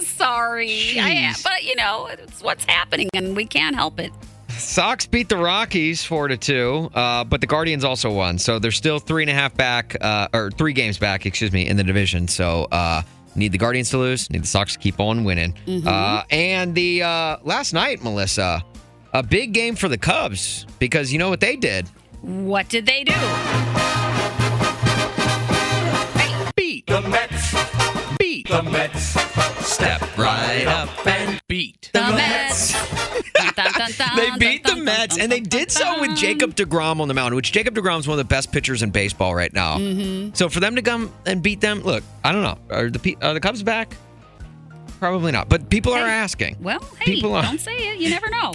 Sorry, 0.00 0.98
I 0.98 1.34
but 1.42 1.64
you 1.64 1.74
know 1.76 2.06
it's 2.06 2.40
what's 2.40 2.64
happening, 2.64 3.08
and 3.14 3.36
we 3.36 3.44
can't 3.44 3.74
help 3.74 3.98
it. 3.98 4.12
Sox 4.50 5.06
beat 5.06 5.28
the 5.28 5.36
Rockies 5.36 6.04
four 6.04 6.28
to 6.28 6.36
two, 6.36 6.90
uh, 6.94 7.24
but 7.24 7.40
the 7.40 7.46
Guardians 7.46 7.84
also 7.84 8.10
won, 8.10 8.38
so 8.38 8.58
they're 8.58 8.70
still 8.70 8.98
three 8.98 9.22
and 9.22 9.30
a 9.30 9.34
half 9.34 9.54
back, 9.54 9.96
uh, 10.00 10.28
or 10.32 10.50
three 10.50 10.72
games 10.72 10.98
back, 10.98 11.26
excuse 11.26 11.52
me, 11.52 11.66
in 11.66 11.76
the 11.76 11.84
division. 11.84 12.28
So 12.28 12.66
uh, 12.72 13.02
need 13.36 13.52
the 13.52 13.58
Guardians 13.58 13.90
to 13.90 13.98
lose, 13.98 14.30
need 14.30 14.42
the 14.42 14.46
Sox 14.46 14.72
to 14.74 14.78
keep 14.78 14.98
on 15.00 15.24
winning. 15.24 15.54
Mhm. 15.66 15.86
Uh, 15.86 16.24
and 16.30 16.74
the 16.74 17.02
uh, 17.02 17.36
last 17.44 17.72
night, 17.72 18.02
Melissa, 18.02 18.64
a 19.12 19.22
big 19.22 19.52
game 19.52 19.76
for 19.76 19.88
the 19.88 19.98
Cubs 19.98 20.66
because 20.78 21.12
you 21.12 21.18
know 21.18 21.28
what 21.28 21.40
they 21.40 21.56
did. 21.56 21.86
What 22.22 22.68
did 22.68 22.86
they 22.86 23.04
do? 23.04 23.12
Beat 26.56 26.86
The 26.86 27.00
Mets. 27.02 27.55
Beat 28.46 28.52
The 28.54 28.62
Mets. 28.70 29.66
step 29.66 30.18
right 30.18 30.66
up 30.66 31.06
and 31.06 31.40
Beat. 31.48 31.90
The 31.92 32.00
Mets. 32.00 32.74
They 34.16 34.30
beat 34.38 34.64
the 34.64 34.76
Mets, 34.76 35.18
and 35.18 35.30
they 35.32 35.40
did 35.40 35.70
so 35.70 36.00
with 36.00 36.16
Jacob 36.16 36.54
DeGrom 36.54 37.00
on 37.00 37.08
the 37.08 37.14
mound, 37.14 37.34
which 37.34 37.52
Jacob 37.52 37.74
DeGrom 37.74 37.98
is 38.00 38.06
one 38.08 38.18
of 38.18 38.26
the 38.26 38.28
best 38.28 38.52
pitchers 38.52 38.82
in 38.82 38.90
baseball 38.90 39.34
right 39.34 39.52
now. 39.52 39.78
Mhm. 39.78 40.36
So 40.36 40.48
for 40.48 40.60
them 40.60 40.76
to 40.76 40.82
come 40.82 41.12
and 41.26 41.42
beat 41.42 41.60
them, 41.60 41.80
look, 41.80 42.02
I 42.24 42.32
don't 42.32 42.42
know. 42.42 42.58
Are 42.70 42.90
the 42.90 43.16
are 43.22 43.34
the 43.34 43.40
Cubs 43.40 43.62
back? 43.62 43.96
Probably 44.98 45.32
not, 45.32 45.48
but 45.48 45.70
people 45.70 45.92
are 45.94 46.06
asking. 46.06 46.56
Well, 46.60 46.80
hey, 46.98 47.14
People 47.14 47.34
are- 47.34 47.42
don't 47.42 47.60
say 47.60 47.76
it. 47.76 47.98
You 47.98 48.10
never 48.10 48.28
know. 48.30 48.52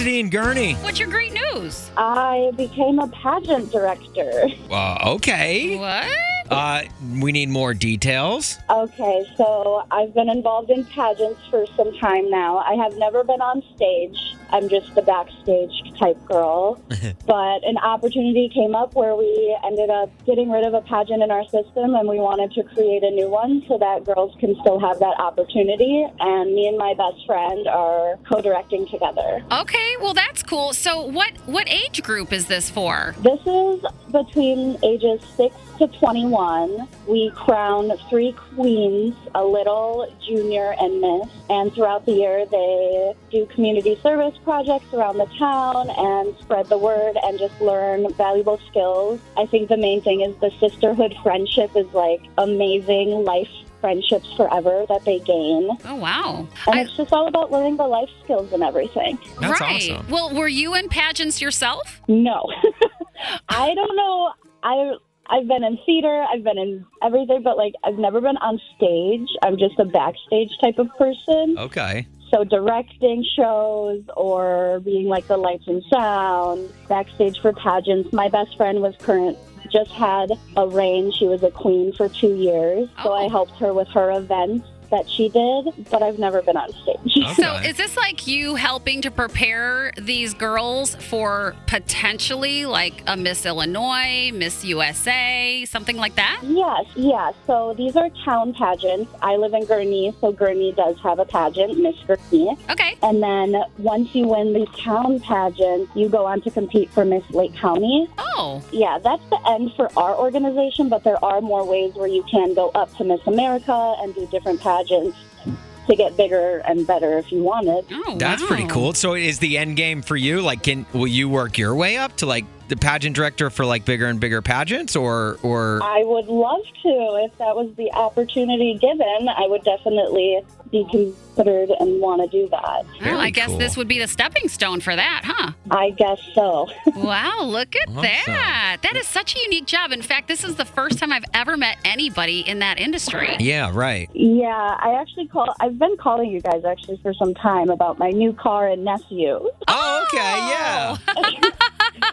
Eyes. 0.00 0.06
Cassidy 0.06 0.20
and 0.20 0.32
Gurnee. 0.32 0.82
What's 0.82 0.98
your 0.98 1.10
great 1.10 1.32
news? 1.32 1.90
I 1.96 2.52
became 2.56 2.98
a 2.98 3.08
pageant 3.08 3.70
director. 3.70 4.48
Uh, 4.70 5.14
okay. 5.16 5.76
What? 5.76 6.06
Uh, 6.48 6.82
we 7.20 7.32
need 7.32 7.48
more 7.48 7.74
details. 7.74 8.56
Okay, 8.70 9.24
so 9.36 9.84
I've 9.90 10.14
been 10.14 10.28
involved 10.28 10.70
in 10.70 10.84
pageants 10.84 11.40
for 11.50 11.66
some 11.76 11.92
time 11.98 12.30
now. 12.30 12.58
I 12.58 12.74
have 12.74 12.96
never 12.96 13.24
been 13.24 13.40
on 13.40 13.62
stage. 13.74 14.36
I'm 14.52 14.68
just 14.68 14.94
the 14.94 15.02
backstage 15.02 15.92
type 15.98 16.22
girl. 16.26 16.82
but 17.26 17.64
an 17.64 17.78
opportunity 17.78 18.50
came 18.52 18.74
up 18.74 18.94
where 18.94 19.14
we 19.14 19.58
ended 19.64 19.90
up 19.90 20.10
getting 20.26 20.50
rid 20.50 20.64
of 20.64 20.74
a 20.74 20.80
pageant 20.82 21.22
in 21.22 21.30
our 21.30 21.44
system 21.44 21.94
and 21.94 22.08
we 22.08 22.18
wanted 22.18 22.52
to 22.52 22.62
create 22.74 23.02
a 23.02 23.10
new 23.10 23.28
one 23.28 23.62
so 23.68 23.78
that 23.78 24.04
girls 24.04 24.34
can 24.40 24.54
still 24.60 24.80
have 24.80 24.98
that 24.98 25.14
opportunity. 25.18 26.06
And 26.18 26.54
me 26.54 26.68
and 26.68 26.78
my 26.78 26.94
best 26.94 27.26
friend 27.26 27.66
are 27.68 28.16
co 28.28 28.40
directing 28.40 28.86
together. 28.86 29.42
Okay, 29.52 29.96
well 30.00 30.14
that's 30.14 30.42
cool. 30.42 30.72
So 30.72 31.02
what 31.02 31.32
what 31.46 31.68
age 31.68 32.02
group 32.02 32.32
is 32.32 32.46
this 32.46 32.70
for? 32.70 33.14
This 33.20 33.40
is 33.46 33.84
between 34.10 34.78
ages 34.82 35.20
6 35.36 35.54
to 35.78 35.86
21. 35.86 36.88
We 37.06 37.30
crown 37.34 37.92
three 38.08 38.32
queens, 38.32 39.14
a 39.34 39.44
little, 39.44 40.12
junior, 40.26 40.74
and 40.78 41.00
miss. 41.00 41.28
And 41.48 41.72
throughout 41.72 42.06
the 42.06 42.12
year, 42.12 42.46
they 42.46 43.14
do 43.30 43.46
community 43.46 43.98
service 44.02 44.36
projects 44.44 44.92
around 44.92 45.18
the 45.18 45.26
town 45.38 45.90
and 45.90 46.36
spread 46.40 46.66
the 46.66 46.78
word 46.78 47.16
and 47.22 47.38
just 47.38 47.60
learn 47.60 48.12
valuable 48.14 48.60
skills. 48.68 49.20
I 49.36 49.46
think 49.46 49.68
the 49.68 49.76
main 49.76 50.00
thing 50.02 50.20
is 50.20 50.34
the 50.40 50.50
sisterhood 50.60 51.14
friendship 51.22 51.70
is 51.76 51.86
like 51.92 52.20
amazing 52.38 53.24
life 53.24 53.48
friendships 53.80 54.30
forever 54.36 54.84
that 54.88 55.04
they 55.04 55.18
gain. 55.20 55.70
Oh 55.84 55.94
wow. 55.94 56.46
And 56.66 56.80
it's 56.80 56.96
just 56.96 57.12
all 57.12 57.26
about 57.26 57.50
learning 57.50 57.76
the 57.76 57.86
life 57.86 58.10
skills 58.22 58.52
and 58.52 58.62
everything. 58.62 59.18
That's 59.40 59.60
right. 59.60 60.08
Well, 60.08 60.34
were 60.34 60.48
you 60.48 60.74
in 60.74 60.88
pageants 60.88 61.40
yourself? 61.40 62.00
No. 62.08 62.52
I 63.48 63.74
don't 63.74 63.96
know. 63.96 64.32
I 64.62 64.92
I've 65.30 65.46
been 65.46 65.62
in 65.62 65.78
theater, 65.86 66.26
I've 66.28 66.42
been 66.42 66.58
in 66.58 66.84
everything, 67.02 67.42
but 67.42 67.56
like 67.56 67.74
I've 67.84 67.98
never 67.98 68.20
been 68.20 68.36
on 68.38 68.60
stage. 68.76 69.28
I'm 69.42 69.56
just 69.56 69.78
a 69.78 69.84
backstage 69.84 70.50
type 70.60 70.78
of 70.78 70.88
person. 70.98 71.56
Okay. 71.58 72.06
So 72.30 72.44
directing 72.44 73.24
shows 73.36 74.02
or 74.16 74.80
being 74.84 75.08
like 75.08 75.26
the 75.26 75.36
lights 75.36 75.66
and 75.66 75.82
sound, 75.90 76.72
backstage 76.88 77.40
for 77.40 77.52
pageants. 77.52 78.12
My 78.12 78.28
best 78.28 78.56
friend 78.56 78.80
was 78.80 78.94
current 78.98 79.36
just 79.70 79.90
had 79.90 80.32
a 80.56 80.66
reign. 80.66 81.12
She 81.12 81.26
was 81.26 81.42
a 81.42 81.50
queen 81.50 81.92
for 81.92 82.08
two 82.08 82.34
years. 82.34 82.88
So 83.02 83.12
I 83.12 83.24
oh. 83.24 83.28
helped 83.28 83.56
her 83.58 83.72
with 83.72 83.88
her 83.88 84.10
events 84.12 84.66
that 84.90 85.08
she 85.08 85.28
did, 85.28 85.86
but 85.90 86.02
I've 86.02 86.18
never 86.18 86.42
been 86.42 86.56
on 86.56 86.70
stage. 86.72 87.36
So 87.36 87.54
is 87.56 87.76
this 87.76 87.96
like 87.96 88.26
you 88.26 88.56
helping 88.56 89.02
to 89.02 89.10
prepare 89.10 89.92
these 89.96 90.34
girls 90.34 90.96
for 90.96 91.54
potentially 91.66 92.66
like 92.66 93.02
a 93.06 93.16
Miss 93.16 93.46
Illinois, 93.46 94.30
Miss 94.32 94.64
USA, 94.64 95.64
something 95.66 95.96
like 95.96 96.16
that? 96.16 96.40
Yes, 96.42 96.86
yes. 96.96 97.34
So 97.46 97.74
these 97.74 97.96
are 97.96 98.10
town 98.24 98.52
pageants. 98.52 99.12
I 99.22 99.36
live 99.36 99.54
in 99.54 99.64
Gurnee, 99.64 100.14
so 100.20 100.32
Gurnee 100.32 100.74
does 100.74 100.98
have 101.00 101.18
a 101.18 101.24
pageant, 101.24 101.78
Miss 101.78 101.96
Gurnee. 102.06 102.58
Okay. 102.70 102.96
And 103.02 103.22
then 103.22 103.62
once 103.78 104.14
you 104.14 104.26
win 104.26 104.52
the 104.52 104.66
town 104.78 105.20
pageant, 105.20 105.88
you 105.94 106.08
go 106.08 106.26
on 106.26 106.40
to 106.42 106.50
compete 106.50 106.90
for 106.90 107.04
Miss 107.04 107.28
Lake 107.30 107.54
County. 107.54 108.08
Oh. 108.18 108.62
Yeah, 108.72 108.98
that's 108.98 109.22
the 109.30 109.40
end 109.48 109.72
for 109.76 109.90
our 109.96 110.16
organization, 110.16 110.88
but 110.88 111.04
there 111.04 111.22
are 111.24 111.40
more 111.40 111.64
ways 111.64 111.94
where 111.94 112.08
you 112.08 112.24
can 112.24 112.54
go 112.54 112.70
up 112.70 112.94
to 112.96 113.04
Miss 113.04 113.20
America 113.26 113.94
and 114.00 114.14
do 114.14 114.26
different 114.26 114.60
pageants 114.60 114.79
to 114.88 115.96
get 115.96 116.16
bigger 116.16 116.58
and 116.68 116.86
better 116.86 117.18
if 117.18 117.32
you 117.32 117.42
wanted. 117.42 117.84
Oh, 117.90 118.16
That's 118.18 118.44
pretty 118.44 118.64
oh, 118.64 118.68
cool. 118.68 118.94
So 118.94 119.14
is 119.14 119.38
the 119.38 119.58
end 119.58 119.76
game 119.76 120.02
for 120.02 120.16
you? 120.16 120.40
Like, 120.40 120.62
can 120.62 120.86
will 120.92 121.06
you 121.06 121.28
work 121.28 121.58
your 121.58 121.74
way 121.74 121.96
up 121.96 122.16
to 122.18 122.26
like 122.26 122.44
the 122.70 122.76
pageant 122.76 123.14
director 123.14 123.50
for 123.50 123.66
like 123.66 123.84
bigger 123.84 124.06
and 124.06 124.18
bigger 124.18 124.40
pageants, 124.40 124.96
or 124.96 125.38
or 125.42 125.80
I 125.82 126.02
would 126.04 126.28
love 126.28 126.62
to. 126.82 127.20
If 127.24 127.36
that 127.38 127.54
was 127.54 127.74
the 127.76 127.92
opportunity 127.92 128.78
given, 128.80 129.28
I 129.28 129.46
would 129.46 129.62
definitely 129.64 130.40
be 130.70 130.86
considered 130.88 131.68
and 131.80 132.00
want 132.00 132.22
to 132.22 132.28
do 132.28 132.48
that. 132.48 132.84
Well, 133.04 133.18
I 133.18 133.30
guess 133.30 133.54
this 133.56 133.76
would 133.76 133.88
be 133.88 133.98
the 133.98 134.06
stepping 134.06 134.48
stone 134.48 134.80
for 134.80 134.94
that, 134.94 135.22
huh? 135.24 135.50
I 135.70 135.90
guess 135.90 136.20
so. 136.34 136.68
Wow, 136.94 137.42
look 137.44 137.74
at 137.74 137.88
Awesome. 137.88 138.02
that. 138.02 138.76
That 138.82 138.94
is 138.96 139.06
such 139.08 139.34
a 139.34 139.40
unique 139.40 139.66
job. 139.66 139.90
In 139.90 140.02
fact, 140.02 140.28
this 140.28 140.44
is 140.44 140.54
the 140.56 140.64
first 140.64 140.98
time 140.98 141.12
I've 141.12 141.24
ever 141.34 141.56
met 141.56 141.78
anybody 141.84 142.40
in 142.40 142.60
that 142.60 142.78
industry. 142.78 143.36
yeah, 143.40 143.70
right. 143.74 144.08
Yeah, 144.14 144.46
I 144.78 144.96
actually 145.00 145.26
call. 145.28 145.52
I've 145.58 145.78
been 145.78 145.96
calling 145.96 146.30
you 146.30 146.40
guys 146.40 146.64
actually 146.64 146.98
for 147.02 147.12
some 147.14 147.34
time 147.34 147.68
about 147.70 147.98
my 147.98 148.10
new 148.10 148.32
car 148.32 148.68
and 148.68 148.84
nephew. 148.84 149.48
Oh, 149.66 150.06
okay, 150.12 150.18
yeah. 150.20 150.96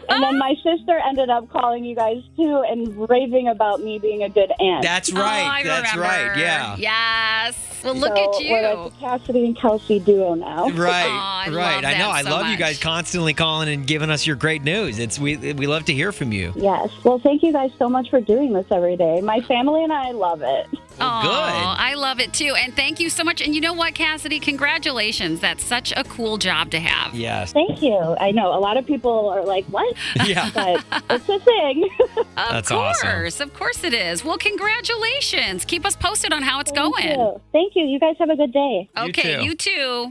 and 0.08 0.22
then 0.22 0.38
my 0.38 0.54
sister 0.62 0.98
ended 1.06 1.30
up 1.30 1.48
calling 1.50 1.84
you 1.84 1.94
guys 1.94 2.22
too 2.36 2.64
and 2.68 3.08
raving 3.08 3.48
about 3.48 3.80
me 3.80 3.98
being 3.98 4.22
a 4.22 4.28
good 4.28 4.52
aunt. 4.58 4.82
That's 4.82 5.12
oh, 5.12 5.16
right. 5.16 5.42
Oh, 5.42 5.50
I 5.50 5.60
remember. 5.60 6.00
Right. 6.00 6.38
Yeah. 6.38 6.76
Yes. 6.76 7.82
Well, 7.84 7.94
look 7.94 8.16
So 8.16 8.34
at 8.34 8.44
you. 8.44 8.52
We're 8.52 8.74
like 8.74 8.92
the 8.92 8.98
Cassidy 8.98 9.46
and 9.46 9.58
Kelsey 9.58 10.00
duo 10.00 10.34
now. 10.34 10.68
Right, 10.70 11.48
right. 11.48 11.84
I 11.84 11.98
know. 11.98 12.10
I 12.10 12.22
love 12.22 12.48
you 12.48 12.56
guys 12.56 12.78
constantly 12.78 13.34
calling 13.34 13.68
and 13.68 13.86
giving 13.86 14.10
us 14.10 14.26
your 14.26 14.36
great 14.36 14.62
news. 14.62 14.98
It's 14.98 15.18
we 15.18 15.36
we 15.36 15.66
love 15.66 15.84
to 15.86 15.94
hear 15.94 16.12
from 16.12 16.32
you. 16.32 16.52
Yes. 16.56 16.90
Well, 17.04 17.18
thank 17.18 17.42
you 17.42 17.52
guys 17.52 17.70
so 17.78 17.88
much 17.88 18.10
for 18.10 18.20
doing 18.20 18.52
this 18.52 18.66
every 18.70 18.96
day. 18.96 19.20
My 19.20 19.40
family 19.42 19.84
and 19.84 19.92
I 19.92 20.10
love 20.10 20.42
it. 20.42 20.66
Oh, 21.00 21.74
I 21.78 21.94
love 21.94 22.20
it 22.20 22.32
too. 22.32 22.54
And 22.56 22.74
thank 22.74 23.00
you 23.00 23.10
so 23.10 23.24
much. 23.24 23.40
And 23.40 23.54
you 23.54 23.60
know 23.60 23.72
what, 23.72 23.94
Cassidy? 23.94 24.40
Congratulations. 24.40 25.40
That's 25.40 25.64
such 25.64 25.92
a 25.96 26.04
cool 26.04 26.38
job 26.38 26.70
to 26.72 26.80
have. 26.80 27.14
Yes. 27.14 27.52
Thank 27.52 27.82
you. 27.82 27.96
I 28.20 28.30
know 28.30 28.52
a 28.52 28.58
lot 28.60 28.76
of 28.76 28.86
people 28.86 29.28
are 29.28 29.44
like, 29.44 29.64
"What?" 29.66 29.94
Yeah. 30.26 30.50
but 30.54 30.84
it's 31.10 31.28
a 31.28 31.38
thing. 31.40 31.88
Of 32.18 32.50
That's 32.50 32.70
awesome. 32.70 33.48
Of 33.48 33.54
course 33.54 33.82
it 33.84 33.92
is. 33.94 34.24
Well, 34.24 34.38
congratulations. 34.38 35.64
Keep 35.64 35.84
us 35.84 35.96
posted 35.96 36.32
on 36.32 36.42
how 36.42 36.60
it's 36.60 36.70
Thank 36.70 36.94
going. 36.94 37.08
you. 37.18 37.40
Thank 37.52 37.74
you. 37.74 37.84
You 37.84 37.98
guys 37.98 38.14
have 38.20 38.30
a 38.30 38.36
good 38.36 38.52
day. 38.52 38.88
Okay, 38.96 39.36
too. 39.38 39.44
you 39.44 39.54
too. 39.56 40.10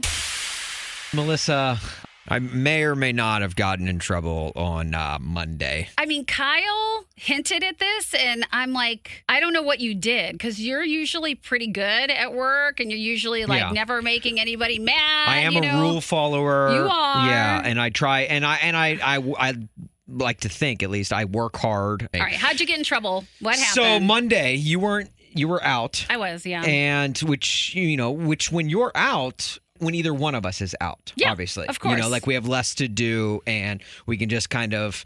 Melissa, 1.14 1.78
I 2.28 2.38
may 2.38 2.82
or 2.84 2.94
may 2.94 3.12
not 3.12 3.42
have 3.42 3.56
gotten 3.56 3.88
in 3.88 3.98
trouble 3.98 4.52
on 4.54 4.94
uh, 4.94 5.18
Monday. 5.20 5.88
I 5.96 6.06
mean, 6.06 6.24
Kyle 6.26 7.04
hinted 7.16 7.64
at 7.64 7.78
this, 7.78 8.14
and 8.14 8.46
I'm 8.52 8.72
like, 8.72 9.24
I 9.28 9.40
don't 9.40 9.52
know 9.52 9.62
what 9.62 9.80
you 9.80 9.94
did 9.94 10.32
because 10.32 10.60
you're 10.60 10.84
usually 10.84 11.34
pretty 11.34 11.68
good 11.68 12.10
at 12.10 12.34
work 12.34 12.80
and 12.80 12.90
you're 12.90 13.00
usually 13.00 13.44
like 13.46 13.60
Yeah. 13.60 13.70
never 13.72 14.02
making 14.02 14.38
anybody 14.40 14.78
mad. 14.78 15.28
I 15.28 15.38
am 15.40 15.52
you 15.52 15.58
a 15.58 15.62
know? 15.62 15.80
rule 15.80 16.00
follower. 16.00 16.72
You 16.74 16.88
are. 16.88 17.26
Yeah, 17.26 17.62
and 17.64 17.80
I 17.80 17.90
try 17.90 18.20
and 18.22 18.44
I 18.44 18.56
and 18.56 18.76
I 18.76 18.98
I, 19.02 19.34
I 19.38 19.54
like 20.06 20.40
to 20.40 20.48
think 20.48 20.82
at 20.82 20.90
least 20.90 21.12
I 21.12 21.24
work 21.24 21.56
hard. 21.56 22.08
All 22.14 22.20
right, 22.20 22.34
how'd 22.34 22.60
you 22.60 22.66
get 22.66 22.78
in 22.78 22.84
trouble? 22.84 23.24
What 23.40 23.58
happened? 23.58 23.74
So? 23.74 24.00
Monday, 24.00 24.54
you 24.54 24.78
weren't 24.80 25.10
you 25.32 25.48
were 25.48 25.62
out. 25.62 26.06
I 26.08 26.16
was, 26.16 26.46
yeah. 26.46 26.62
And 26.64 27.16
which 27.18 27.74
you 27.74 27.96
know, 27.96 28.10
which 28.10 28.50
when 28.50 28.68
you're 28.68 28.92
out, 28.94 29.58
when 29.78 29.94
either 29.94 30.12
one 30.14 30.34
of 30.34 30.44
us 30.46 30.60
is 30.60 30.74
out, 30.80 31.12
Yeah, 31.16 31.30
obviously, 31.30 31.66
of 31.68 31.80
course. 31.80 31.96
you 31.96 32.02
know, 32.02 32.08
like 32.08 32.26
we 32.26 32.34
have 32.34 32.46
less 32.48 32.74
to 32.76 32.88
do, 32.88 33.40
and 33.46 33.82
we 34.06 34.16
can 34.16 34.28
just 34.28 34.50
kind 34.50 34.74
of 34.74 35.04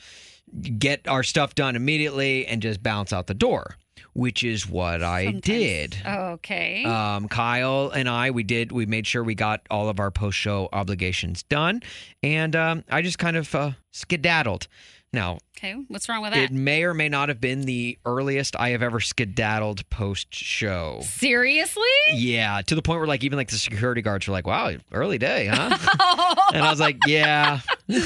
get 0.79 1.07
our 1.09 1.23
stuff 1.23 1.55
done 1.55 1.77
immediately 1.77 2.47
and 2.47 2.61
just 2.61 2.83
bounce 2.83 3.13
out 3.13 3.27
the 3.27 3.35
door, 3.35 3.77
which 4.15 4.43
is 4.45 4.69
what 4.69 5.03
I 5.03 5.31
did. 5.33 5.97
okay. 6.07 6.85
Um, 6.85 7.29
Kyle 7.29 7.91
and 7.95 8.09
I, 8.09 8.31
we 8.31 8.43
did. 8.43 8.73
We 8.73 8.85
made 8.87 9.07
sure 9.07 9.23
we 9.25 9.35
got 9.35 9.63
all 9.71 9.89
of 9.89 9.99
our 10.01 10.11
post-show 10.11 10.69
obligations 10.73 11.43
done, 11.45 11.83
and 12.23 12.55
um, 12.57 12.85
I 12.91 13.01
just 13.03 13.19
kind 13.19 13.37
of 13.37 13.55
uh, 13.55 13.71
skedaddled. 13.93 14.69
Now, 15.15 15.41
okay, 15.59 15.75
what's 15.89 16.09
wrong 16.09 16.23
with 16.23 16.33
that? 16.33 16.45
it 16.45 16.53
may 16.53 16.85
or 16.85 16.95
may 16.95 17.11
not 17.11 17.29
have 17.29 17.39
been 17.39 17.63
the 17.63 17.99
earliest 18.07 18.57
I 18.57 18.71
have 18.71 18.83
ever 18.83 18.99
skedaddled 18.99 19.89
post-show. 19.91 21.01
Seriously? 21.03 21.83
Yeah, 22.15 22.63
to 22.63 22.75
the 22.75 22.81
point 22.81 22.99
where 23.01 23.07
like 23.07 23.23
even 23.23 23.37
like 23.37 23.51
the 23.51 23.57
security 23.59 24.01
guards 24.01 24.27
were 24.27 24.33
like, 24.33 24.47
"Wow, 24.47 24.73
early 24.91 25.19
day, 25.19 25.49
huh?" 25.53 25.77
and 26.55 26.65
I 26.65 26.71
was 26.71 26.81
like, 26.81 26.97
"Yeah." 27.07 27.61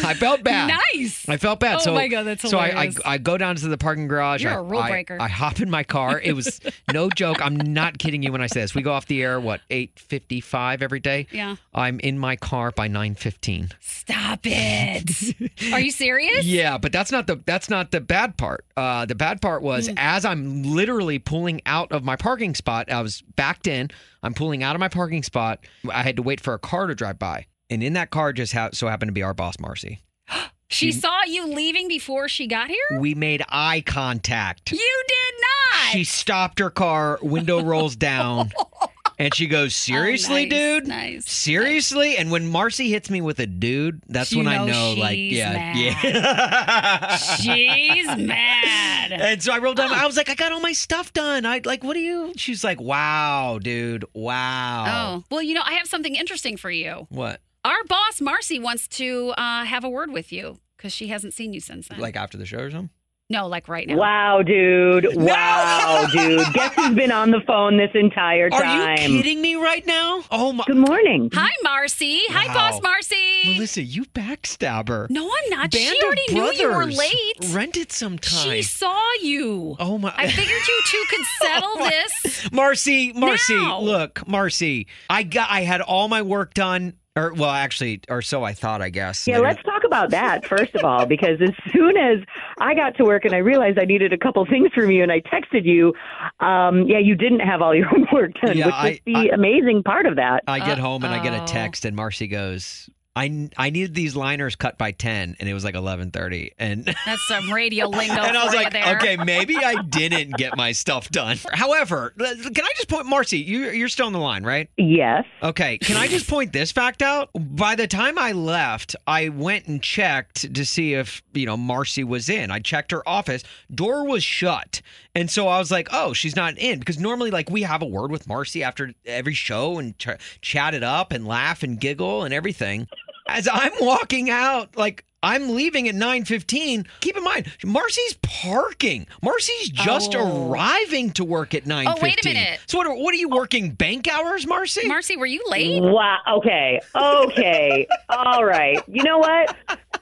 I 0.04 0.14
felt 0.14 0.42
bad. 0.42 0.68
Nice. 0.94 1.28
I 1.28 1.36
felt 1.36 1.60
bad. 1.60 1.76
Oh 1.76 1.84
so 1.84 1.94
my 1.94 2.08
God, 2.08 2.24
that's 2.24 2.48
so 2.48 2.58
I, 2.58 2.84
I. 2.84 2.92
I 3.04 3.18
go 3.18 3.36
down 3.38 3.56
to 3.56 3.68
the 3.68 3.78
parking 3.78 4.08
garage. 4.08 4.42
You're 4.42 4.52
I, 4.52 4.56
a 4.56 4.62
rule 4.62 4.80
I- 4.80 4.90
breaker. 4.90 5.18
I, 5.20 5.28
hop 5.28 5.60
in 5.60 5.70
my 5.70 5.84
car. 5.84 6.20
It 6.20 6.32
was 6.34 6.60
no 6.92 7.08
joke. 7.10 7.38
I'm 7.40 7.56
not 7.56 7.98
kidding 7.98 8.22
you 8.22 8.32
when 8.32 8.40
I 8.42 8.46
say 8.46 8.60
this. 8.60 8.74
We 8.74 8.82
go 8.82 8.92
off 8.92 9.06
the 9.06 9.22
air 9.22 9.38
what 9.40 9.60
eight 9.70 9.98
fifty 9.98 10.40
five 10.40 10.82
every 10.82 11.00
day. 11.00 11.26
Yeah. 11.30 11.56
I'm 11.74 12.00
in 12.00 12.18
my 12.18 12.36
car 12.36 12.70
by 12.72 12.88
nine 12.88 13.14
fifteen. 13.14 13.70
Stop 13.80 14.40
it. 14.44 15.34
Are 15.72 15.80
you 15.80 15.90
serious? 15.90 16.44
Yeah, 16.44 16.78
but 16.78 16.92
that's 16.92 17.10
not 17.12 17.26
the 17.26 17.36
that's 17.46 17.68
not 17.70 17.90
the 17.90 18.00
bad 18.00 18.36
part. 18.36 18.64
Uh, 18.76 19.06
the 19.06 19.14
bad 19.14 19.40
part 19.40 19.62
was 19.62 19.88
Mm. 19.88 19.94
as 19.98 20.24
I'm 20.24 20.62
literally 20.64 21.18
pulling 21.18 21.60
out 21.66 21.92
of 21.92 22.02
my 22.02 22.16
parking 22.16 22.54
spot, 22.54 22.90
I 22.90 23.00
was 23.02 23.22
backed 23.36 23.66
in. 23.66 23.90
I'm 24.22 24.34
pulling 24.34 24.62
out 24.62 24.74
of 24.74 24.80
my 24.80 24.88
parking 24.88 25.22
spot. 25.22 25.60
I 25.90 26.02
had 26.02 26.16
to 26.16 26.22
wait 26.22 26.40
for 26.40 26.54
a 26.54 26.58
car 26.58 26.86
to 26.86 26.94
drive 26.94 27.18
by, 27.18 27.46
and 27.70 27.82
in 27.82 27.92
that 27.94 28.10
car 28.10 28.32
just 28.32 28.52
ha- 28.52 28.70
so 28.72 28.88
happened 28.88 29.08
to 29.08 29.12
be 29.14 29.22
our 29.22 29.34
boss, 29.34 29.58
Marcy. 29.58 30.00
She 30.68 30.90
saw 30.90 31.22
you 31.22 31.46
leaving 31.46 31.86
before 31.86 32.28
she 32.28 32.48
got 32.48 32.66
here? 32.68 32.98
We 33.00 33.14
made 33.14 33.40
eye 33.48 33.84
contact. 33.86 34.72
You 34.72 35.02
did 35.08 35.34
not. 35.40 35.92
She 35.92 36.02
stopped 36.02 36.58
her 36.58 36.70
car, 36.70 37.20
window 37.22 37.62
rolls 37.62 37.94
down, 37.94 38.50
and 39.18 39.32
she 39.32 39.46
goes, 39.46 39.66
oh, 39.66 39.68
"Seriously, 39.94 40.46
nice, 40.46 40.58
dude? 40.58 40.86
nice, 40.88 41.30
Seriously?" 41.30 42.16
And 42.16 42.32
when 42.32 42.48
Marcy 42.48 42.90
hits 42.90 43.08
me 43.10 43.20
with 43.20 43.38
a 43.38 43.46
dude, 43.46 44.02
that's 44.08 44.32
You 44.32 44.38
when 44.38 44.48
I 44.48 44.56
know 44.66 44.94
know, 44.94 45.00
like, 45.00 45.16
yeah, 45.16 45.52
mad. 45.52 45.76
yeah. 45.76 47.16
She's 47.16 48.06
mad. 48.26 48.82
And 49.12 49.40
so 49.40 49.52
I 49.52 49.58
rolled 49.58 49.76
down. 49.76 49.90
Oh. 49.92 49.94
I 49.94 50.04
was 50.04 50.16
like, 50.16 50.28
I 50.28 50.34
got 50.34 50.50
all 50.50 50.58
my 50.60 50.72
stuff 50.72 51.12
done. 51.12 51.46
I 51.46 51.60
like, 51.64 51.84
what 51.84 51.94
do 51.94 52.00
you? 52.00 52.32
She's 52.36 52.64
like, 52.64 52.80
wow, 52.80 53.60
dude, 53.62 54.04
wow. 54.14 54.84
Oh, 54.88 55.24
well, 55.30 55.42
you 55.42 55.54
know, 55.54 55.62
I 55.64 55.74
have 55.74 55.86
something 55.86 56.16
interesting 56.16 56.56
for 56.56 56.72
you. 56.72 57.06
What? 57.10 57.40
Our 57.66 57.84
boss, 57.88 58.20
Marcy, 58.20 58.58
wants 58.60 58.86
to 58.88 59.30
uh, 59.36 59.64
have 59.64 59.82
a 59.84 59.88
word 59.88 60.12
with 60.12 60.32
you 60.32 60.58
because 60.76 60.92
she 60.92 61.08
hasn't 61.08 61.34
seen 61.34 61.52
you 61.52 61.60
since 61.60 61.88
then. 61.88 61.98
Like 61.98 62.14
after 62.16 62.38
the 62.38 62.46
show 62.46 62.58
or 62.58 62.70
something? 62.70 62.90
no, 63.28 63.48
like 63.48 63.66
right 63.68 63.88
now. 63.88 63.96
Wow, 63.96 64.42
dude. 64.42 65.08
Wow, 65.16 66.06
dude. 66.12 66.46
Guess 66.54 66.74
who's 66.76 66.94
been 66.94 67.10
on 67.10 67.32
the 67.32 67.40
phone 67.44 67.76
this 67.76 67.90
entire 67.94 68.50
time? 68.50 68.60
Are 68.60 68.96
time? 68.96 69.10
you 69.10 69.16
kidding 69.20 69.40
me 69.42 69.56
right 69.56 69.84
now? 69.84 70.22
Oh 70.30 70.52
my! 70.52 70.62
Good 70.64 70.76
morning. 70.76 71.28
Hi, 71.34 71.50
Marcy. 71.64 72.20
Hi, 72.28 72.54
boss 72.54 72.80
Marcy. 72.82 73.42
Melissa, 73.54 73.82
you 73.82 74.04
backstabber. 74.04 75.10
No, 75.10 75.24
I'm 75.26 75.50
not. 75.50 75.72
Band 75.72 75.96
she 75.96 76.02
already 76.04 76.22
of 76.28 76.34
knew 76.34 76.52
you 76.52 76.68
were 76.68 76.74
Brothers. 76.74 76.98
late. 76.98 77.34
Rent 77.52 77.76
it 77.76 77.90
sometime. 77.90 78.50
She 78.50 78.62
saw 78.62 78.96
you. 79.20 79.74
Oh 79.80 79.98
my! 79.98 80.14
I 80.16 80.28
figured 80.28 80.62
you 80.68 80.82
two 80.86 81.04
could 81.10 81.26
settle 81.42 81.68
Oh 81.78 81.90
this. 81.90 82.52
Marcy, 82.52 83.12
Marcy, 83.12 83.56
Now. 83.56 83.80
look, 83.80 84.28
Marcy. 84.28 84.86
I 85.10 85.24
got. 85.24 85.50
I 85.50 85.62
had 85.62 85.80
all 85.80 86.06
my 86.06 86.22
work 86.22 86.54
done. 86.54 86.94
Or 87.16 87.32
well, 87.32 87.50
actually, 87.50 88.00
or 88.08 88.20
so 88.22 88.44
I 88.44 88.52
thought. 88.52 88.82
I 88.82 88.90
guess. 88.90 89.26
Yeah, 89.26 89.38
let's 89.38 89.62
talk 89.62 89.84
about 89.84 90.10
that 90.10 90.44
first 90.46 90.74
of 90.74 90.84
all, 90.84 91.06
because 91.06 91.40
as 91.40 91.50
soon 91.72 91.96
as 91.96 92.18
I 92.60 92.74
got 92.74 92.96
to 92.98 93.04
work 93.04 93.24
and 93.24 93.34
I 93.34 93.38
realized 93.38 93.78
I 93.78 93.84
needed 93.84 94.12
a 94.12 94.18
couple 94.18 94.44
things 94.46 94.70
from 94.74 94.90
you, 94.90 95.02
and 95.02 95.10
I 95.10 95.20
texted 95.20 95.64
you, 95.64 95.94
um, 96.40 96.86
yeah, 96.86 96.98
you 96.98 97.14
didn't 97.14 97.40
have 97.40 97.62
all 97.62 97.74
your 97.74 97.88
work 98.12 98.32
done, 98.44 98.56
Yeah, 98.56 98.66
which 98.66 98.74
I- 98.74 98.88
was 98.90 98.98
the 99.06 99.28
amazing 99.30 99.82
part 99.82 100.06
of 100.06 100.16
that. 100.16 100.44
I 100.46 100.58
get 100.58 100.78
home 100.78 101.04
and 101.04 101.14
I 101.14 101.22
get 101.22 101.32
a 101.32 101.44
text, 101.46 101.84
and 101.84 101.96
Marcy 101.96 102.26
goes, 102.26 102.90
I 103.16 103.48
I 103.56 103.70
needed 103.70 103.94
these 103.94 104.14
liners 104.14 104.54
cut 104.56 104.76
by 104.76 104.92
ten, 104.92 105.36
and 105.40 105.48
it 105.48 105.54
was 105.54 105.64
like 105.64 105.74
eleven 105.74 106.10
thirty, 106.10 106.52
and 106.58 106.84
That's 107.06 107.26
some 107.28 107.50
radio 107.50 107.88
lingo 107.88 108.14
and 108.20 108.36
I 108.36 108.44
was 108.44 108.52
for 108.54 108.60
like, 108.60 108.72
there. 108.74 108.96
okay, 108.96 109.16
maybe 109.16 109.56
I 109.56 109.80
didn't 109.88 110.36
get 110.36 110.54
my 110.56 110.72
stuff 110.72 111.08
done. 111.10 111.38
However, 111.52 112.12
can 112.18 112.26
I 112.64 112.72
just 112.76 112.88
point, 112.88 113.06
Marcy? 113.06 113.38
You 113.38 113.70
you're 113.70 113.88
still 113.88 114.06
on 114.06 114.12
the 114.12 114.18
line, 114.18 114.44
right? 114.44 114.68
Yes. 114.76 115.24
Okay. 115.42 115.78
Can 115.78 115.96
I 115.96 116.08
just 116.08 116.28
point 116.28 116.52
this 116.52 116.70
fact 116.72 117.00
out? 117.00 117.30
By 117.34 117.74
the 117.74 117.86
time 117.86 118.18
I 118.18 118.32
left, 118.32 118.94
I 119.06 119.30
went 119.30 119.66
and 119.66 119.82
checked 119.82 120.54
to 120.54 120.66
see 120.66 120.92
if 120.94 121.22
you 121.32 121.46
know 121.46 121.56
Marcy 121.56 122.04
was 122.04 122.28
in. 122.28 122.50
I 122.50 122.58
checked 122.58 122.92
her 122.92 123.06
office. 123.08 123.42
Door 123.74 124.06
was 124.08 124.22
shut, 124.22 124.82
and 125.14 125.30
so 125.30 125.48
I 125.48 125.58
was 125.58 125.70
like, 125.70 125.88
"Oh, 125.90 126.12
she's 126.12 126.36
not 126.36 126.58
in." 126.58 126.80
Because 126.80 126.98
normally, 126.98 127.30
like, 127.30 127.48
we 127.48 127.62
have 127.62 127.80
a 127.80 127.86
word 127.86 128.10
with 128.10 128.28
Marcy 128.28 128.62
after 128.62 128.92
every 129.06 129.32
show 129.34 129.78
and 129.78 129.98
ch- 129.98 130.08
chat 130.42 130.74
it 130.74 130.82
up 130.82 131.12
and 131.12 131.26
laugh 131.26 131.62
and 131.62 131.80
giggle 131.80 132.22
and 132.22 132.34
everything. 132.34 132.86
As 133.28 133.48
I'm 133.52 133.72
walking 133.80 134.30
out, 134.30 134.76
like. 134.76 135.02
I'm 135.22 135.56
leaving 135.56 135.88
at 135.88 135.96
9:15. 135.96 136.86
Keep 137.00 137.16
in 137.16 137.24
mind, 137.24 137.50
Marcy's 137.64 138.14
parking. 138.22 139.08
Marcy's 139.22 139.70
just 139.70 140.14
Oh. 140.14 140.50
arriving 140.50 141.10
to 141.12 141.24
work 141.24 141.52
at 141.52 141.64
9:15. 141.66 141.86
Oh, 141.88 142.00
wait 142.00 142.24
a 142.24 142.28
minute. 142.28 142.60
So 142.66 142.78
what 142.78 142.86
are, 142.86 142.94
what 142.94 143.12
are 143.12 143.16
you 143.16 143.28
working 143.30 143.70
bank 143.72 144.06
hours, 144.06 144.46
Marcy? 144.46 144.86
Marcy, 144.86 145.16
were 145.16 145.26
you 145.26 145.42
late? 145.48 145.82
Wow. 145.82 146.18
Okay. 146.36 146.80
Okay. 146.94 147.88
All 148.08 148.44
right. 148.44 148.78
You 148.86 149.02
know 149.02 149.18
what? 149.18 149.56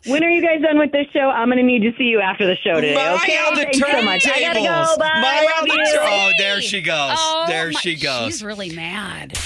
When 0.05 0.23
are 0.23 0.29
you 0.29 0.43
guys 0.43 0.61
done 0.61 0.79
with 0.79 0.93
this 0.93 1.07
show? 1.15 1.31
I'm 1.31 1.49
going 1.49 1.57
to 1.59 1.65
need 1.65 1.91
to 1.91 1.97
see 1.97 2.05
you 2.05 2.21
after 2.21 2.45
the 2.47 2.57
show 2.57 2.75
today. 2.75 2.95
My 2.95 3.15
okay. 3.15 3.39
on 3.39 3.55
the 3.55 3.63
Thanks 3.63 3.79
so 3.79 4.03
much. 4.03 4.27
I 4.27 4.41
gotta 4.41 4.59
go. 4.61 4.97
Bye. 4.99 5.21
My 5.23 5.49
Love 5.57 5.69
the 5.69 5.75
you. 5.75 5.99
Oh, 6.03 6.31
there 6.37 6.61
she 6.61 6.83
goes. 6.83 7.17
Oh, 7.19 7.45
there 7.49 7.71
my- 7.71 7.81
she 7.81 7.95
goes. 7.97 8.27
She's 8.27 8.45
really 8.45 8.75
mad. 8.75 9.39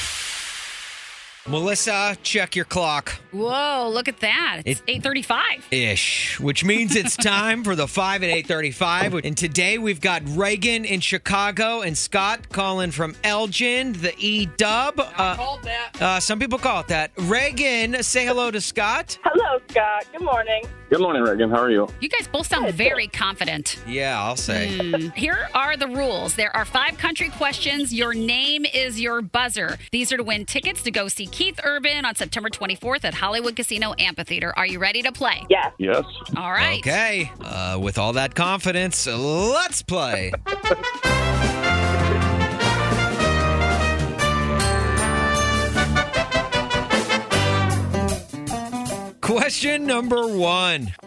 Melissa, 1.49 2.15
check 2.23 2.55
your 2.55 2.67
clock. 2.67 3.11
Whoa, 3.33 3.91
look 3.93 4.07
at 4.07 4.21
that. 4.21 4.63
It's 4.67 4.83
835. 4.87 5.67
Ish, 5.71 6.39
which 6.41 6.63
means 6.63 6.95
it's 6.95 7.17
time 7.25 7.65
for 7.65 7.75
the 7.75 7.89
5 7.89 8.23
at 8.23 8.29
835. 8.29 9.15
And 9.25 9.35
today 9.37 9.79
we've 9.79 10.01
got 10.01 10.23
Reagan 10.27 10.85
in 10.85 11.01
Chicago 11.01 11.81
and 11.81 11.97
Scott 11.97 12.51
calling 12.51 12.91
from 12.91 13.17
Elgin, 13.25 13.95
the 13.95 14.13
E 14.19 14.45
dub. 14.59 15.01
Uh, 15.01 15.37
called 15.37 15.63
that. 15.63 16.03
uh, 16.03 16.21
some 16.21 16.39
people 16.39 16.59
call 16.59 16.81
it 16.81 16.89
that. 16.89 17.13
Reagan, 17.17 18.03
say 18.03 18.27
hello 18.27 18.51
to 18.51 18.61
Scott. 18.61 19.19
Hello, 19.25 19.59
Scott. 19.71 20.05
Good 20.13 20.23
morning. 20.23 20.65
Good 20.91 21.01
morning, 21.01 21.23
Reagan. 21.23 21.51
How 21.51 21.59
are 21.63 21.71
you? 21.71 21.87
You 22.01 22.09
guys 22.09 22.29
both 22.29 22.47
sound 22.47 22.73
very 22.75 23.09
confident. 23.09 23.79
Yeah, 23.87 24.23
I'll 24.23 24.37
say. 24.37 24.79
Hmm. 24.79 25.09
Here 25.11 25.49
are 25.55 25.77
the 25.77 25.87
rules. 25.89 26.35
There 26.35 26.55
are 26.57 26.65
five 26.65 26.97
country 26.99 27.29
questions. 27.31 27.93
Your 27.93 28.15
name 28.15 28.65
is 28.65 28.99
your 29.01 29.21
buzzer. 29.23 29.79
These 29.93 30.13
are 30.13 30.17
to 30.19 30.23
win 30.25 30.47
tickets 30.47 30.83
to 30.85 30.91
go 30.91 31.09
see 31.09 31.27
Keith 31.39 31.61
Urban 31.63 32.05
on 32.05 32.17
September 32.17 32.51
24th 32.51 33.05
at 33.05 33.15
Hollywood 33.15 33.55
Casino 33.55 33.95
Amphitheater. 33.97 34.53
Are 34.59 34.67
you 34.67 34.81
ready 34.81 35.03
to 35.03 35.13
play? 35.13 35.47
Yes. 35.49 35.73
Yes. 35.79 36.03
All 36.37 36.51
right. 36.51 36.81
Okay, 36.81 37.31
uh, 37.45 37.79
with 37.81 37.97
all 37.97 38.15
that 38.15 38.35
confidence, 38.35 39.07
let's 39.07 39.81
play. 39.83 40.33
Question 49.39 49.87
number 49.87 50.27
one. 50.27 50.93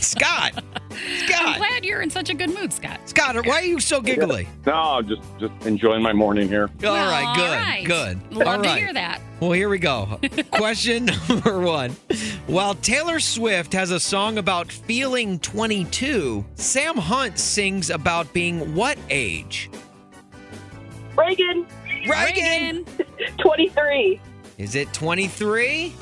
Scott. 0.00 0.52
Scott. 0.52 0.62
I'm 0.92 1.58
glad 1.58 1.84
you're 1.84 2.02
in 2.02 2.10
such 2.10 2.30
a 2.30 2.34
good 2.34 2.54
mood, 2.54 2.72
Scott. 2.72 3.00
Scott, 3.08 3.34
why 3.46 3.54
are 3.54 3.64
you 3.64 3.80
so 3.80 4.00
giggly? 4.00 4.46
No, 4.64 5.02
just 5.02 5.22
just 5.40 5.52
enjoying 5.66 6.02
my 6.02 6.12
morning 6.12 6.46
here. 6.46 6.70
All 6.84 6.94
right, 6.94 7.26
All 7.26 7.34
good, 7.34 7.58
right. 7.58 7.84
good. 7.84 8.32
Love 8.32 8.46
all 8.46 8.62
to 8.62 8.74
hear 8.74 8.92
that. 8.92 9.20
Well, 9.40 9.50
here 9.50 9.68
we 9.68 9.80
go. 9.80 10.20
Question 10.52 11.06
number 11.28 11.58
one. 11.58 11.96
While 12.46 12.74
Taylor 12.76 13.18
Swift 13.18 13.72
has 13.72 13.90
a 13.90 13.98
song 13.98 14.38
about 14.38 14.70
feeling 14.70 15.40
22, 15.40 16.44
Sam 16.54 16.96
Hunt 16.96 17.40
sings 17.40 17.90
about 17.90 18.32
being 18.32 18.76
what 18.76 18.98
age? 19.08 19.68
Reagan, 21.18 21.66
Reagan. 22.08 22.84
23. 23.38 24.20
Is 24.58 24.76
it 24.76 24.92
23? 24.92 25.92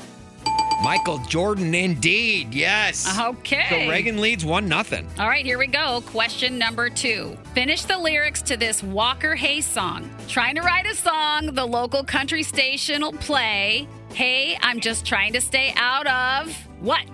Michael 0.81 1.17
Jordan, 1.19 1.75
indeed. 1.75 2.53
Yes. 2.53 3.19
Okay. 3.19 3.65
So 3.69 3.75
Reagan 3.89 4.21
leads 4.21 4.45
1 4.45 4.67
nothing. 4.67 5.07
All 5.19 5.27
right, 5.27 5.45
here 5.45 5.57
we 5.57 5.67
go. 5.67 6.01
Question 6.07 6.57
number 6.57 6.89
two. 6.89 7.37
Finish 7.53 7.83
the 7.83 7.97
lyrics 7.97 8.41
to 8.43 8.57
this 8.57 8.81
Walker 8.81 9.35
Hayes 9.35 9.65
song. 9.65 10.09
Trying 10.27 10.55
to 10.55 10.61
write 10.61 10.85
a 10.85 10.95
song 10.95 11.47
the 11.53 11.65
local 11.65 12.03
country 12.03 12.43
station 12.43 13.01
will 13.01 13.13
play. 13.13 13.87
Hey, 14.13 14.57
I'm 14.61 14.79
just 14.79 15.05
trying 15.05 15.33
to 15.33 15.41
stay 15.41 15.73
out 15.75 16.07
of 16.07 16.55
what? 16.79 17.05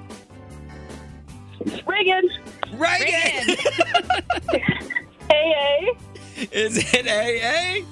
Reagan, 1.88 2.30
Reagan. 2.74 3.58
AA. 5.30 5.94
Is 6.52 6.94
it 6.94 7.08
AA? 7.08 7.86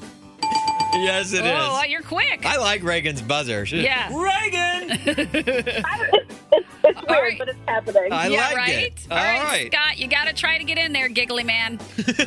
Yes, 0.95 1.33
it 1.33 1.41
oh, 1.43 1.45
is. 1.47 1.53
oh, 1.55 1.83
you're 1.83 2.01
quick. 2.01 2.45
I 2.45 2.57
like 2.57 2.83
Reagan's 2.83 3.21
buzzer. 3.21 3.65
She- 3.65 3.83
Yeah. 3.83 4.07
Reagan. 4.09 4.99
It's, 5.05 5.33
it's 6.83 7.01
weird, 7.07 7.09
right. 7.09 7.35
but 7.39 7.49
it's 7.49 7.59
happening. 7.67 8.11
I 8.11 8.27
yeah, 8.27 8.37
liked 8.39 8.55
right? 8.55 8.69
it. 8.85 9.07
All 9.09 9.17
All 9.17 9.23
right, 9.23 9.43
right. 9.43 9.71
Scott, 9.73 9.97
you 9.97 10.07
got 10.07 10.27
to 10.27 10.33
try 10.33 10.57
to 10.57 10.63
get 10.63 10.77
in 10.77 10.93
there, 10.93 11.09
giggly 11.09 11.43
man. 11.43 11.79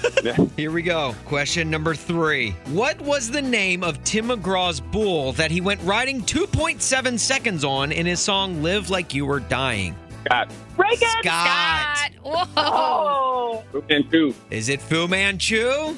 Here 0.56 0.70
we 0.70 0.82
go. 0.82 1.14
Question 1.26 1.70
number 1.70 1.94
three. 1.94 2.50
What 2.66 3.00
was 3.00 3.30
the 3.30 3.42
name 3.42 3.82
of 3.84 4.02
Tim 4.04 4.28
McGraw's 4.28 4.80
bull 4.80 5.32
that 5.34 5.50
he 5.50 5.60
went 5.60 5.80
riding 5.82 6.22
2.7 6.22 7.18
seconds 7.18 7.64
on 7.64 7.92
in 7.92 8.06
his 8.06 8.20
song 8.20 8.62
Live 8.62 8.90
Like 8.90 9.14
You 9.14 9.26
Were 9.26 9.40
Dying? 9.40 9.94
Scott. 10.24 10.50
Reagan. 10.76 11.08
Scott. 11.22 11.22
Scott. 11.22 12.10
Whoa. 12.22 12.44
Oh. 12.56 13.64
And 13.88 14.10
two. 14.10 14.34
Is 14.50 14.68
it 14.68 14.80
Fu 14.82 15.06
Manchu? 15.06 15.96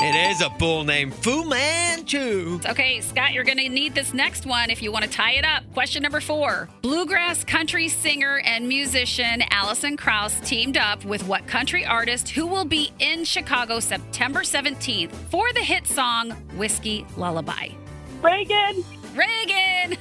It 0.00 0.30
is 0.30 0.40
a 0.40 0.50
bull 0.50 0.82
named 0.82 1.14
Fu 1.14 1.48
Manchu. 1.48 2.58
Okay, 2.66 3.00
Scott, 3.00 3.32
you're 3.32 3.44
going 3.44 3.58
to 3.58 3.68
need 3.68 3.94
this 3.94 4.12
next 4.12 4.44
one 4.44 4.68
if 4.68 4.82
you 4.82 4.90
want 4.90 5.04
to 5.04 5.10
tie 5.10 5.32
it 5.32 5.44
up. 5.44 5.62
Question 5.72 6.02
number 6.02 6.20
four 6.20 6.68
Bluegrass 6.82 7.44
country 7.44 7.88
singer 7.88 8.40
and 8.44 8.66
musician 8.66 9.42
Alison 9.50 9.96
Krauss 9.96 10.40
teamed 10.40 10.76
up 10.76 11.04
with 11.04 11.26
what 11.28 11.46
country 11.46 11.86
artist 11.86 12.28
who 12.28 12.44
will 12.46 12.64
be 12.64 12.92
in 12.98 13.24
Chicago 13.24 13.78
September 13.78 14.40
17th 14.40 15.12
for 15.30 15.52
the 15.52 15.60
hit 15.60 15.86
song 15.86 16.30
Whiskey 16.56 17.06
Lullaby? 17.16 17.68
Reagan, 18.20 18.84
Reagan! 19.14 19.96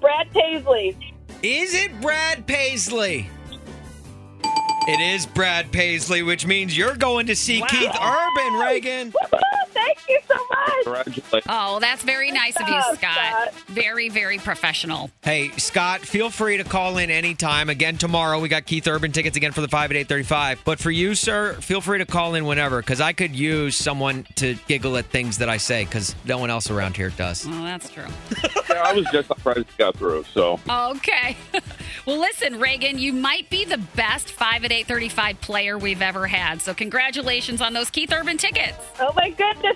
Brad 0.00 0.30
Paisley. 0.32 0.96
Is 1.44 1.74
it 1.74 2.00
Brad 2.00 2.46
Paisley? 2.46 3.28
It 4.88 5.00
is 5.00 5.26
Brad 5.26 5.72
Paisley, 5.72 6.22
which 6.22 6.46
means 6.46 6.76
you're 6.76 6.94
going 6.96 7.26
to 7.26 7.34
see 7.36 7.60
Wow. 7.60 7.66
Keith 7.68 7.90
Urban, 8.00 8.54
Reagan. 8.60 9.12
Thank 9.86 9.98
you 10.08 10.18
so 10.28 10.34
much. 10.34 10.84
Congratulations. 10.84 11.44
Oh, 11.48 11.78
that's 11.80 12.02
very 12.02 12.32
nice 12.32 12.56
of 12.60 12.68
you, 12.68 12.74
Oh, 12.76 12.94
Scott. 12.94 13.14
Scott. 13.14 13.54
Very, 13.68 14.08
very 14.08 14.38
professional. 14.38 15.10
Hey, 15.22 15.50
Scott, 15.56 16.00
feel 16.00 16.28
free 16.30 16.56
to 16.56 16.64
call 16.64 16.98
in 16.98 17.10
anytime. 17.10 17.68
Again, 17.70 17.96
tomorrow 17.96 18.40
we 18.40 18.48
got 18.48 18.66
Keith 18.66 18.86
Urban 18.88 19.12
tickets 19.12 19.36
again 19.36 19.52
for 19.52 19.60
the 19.60 19.68
5 19.68 19.90
at 19.92 19.96
835. 19.96 20.62
But 20.64 20.78
for 20.80 20.90
you, 20.90 21.14
sir, 21.14 21.54
feel 21.60 21.80
free 21.80 21.98
to 21.98 22.06
call 22.06 22.34
in 22.34 22.44
whenever 22.46 22.80
because 22.80 23.00
I 23.00 23.12
could 23.12 23.34
use 23.36 23.76
someone 23.76 24.26
to 24.36 24.54
giggle 24.66 24.96
at 24.96 25.06
things 25.06 25.38
that 25.38 25.48
I 25.48 25.56
say 25.58 25.84
because 25.84 26.14
no 26.24 26.38
one 26.38 26.50
else 26.50 26.70
around 26.70 26.96
here 26.96 27.10
does. 27.10 27.46
Well, 27.46 27.62
that's 27.62 27.88
true. 27.90 28.06
Yeah, 28.68 28.82
I 28.82 28.92
was 28.94 29.06
just 29.12 29.28
surprised 29.28 29.60
it 29.60 29.68
got 29.78 29.96
through. 29.96 30.24
So 30.34 30.58
Okay. 30.68 31.36
well, 32.06 32.18
listen, 32.18 32.58
Reagan, 32.58 32.98
you 32.98 33.12
might 33.12 33.48
be 33.48 33.64
the 33.64 33.78
best 33.78 34.32
5 34.32 34.64
at 34.64 34.72
835 34.72 35.40
player 35.40 35.78
we've 35.78 36.02
ever 36.02 36.26
had. 36.26 36.60
So, 36.60 36.74
congratulations 36.74 37.62
on 37.62 37.72
those 37.72 37.90
Keith 37.90 38.12
Urban 38.12 38.36
tickets. 38.36 38.76
Oh 39.00 39.12
my 39.16 39.30
goodness. 39.30 39.75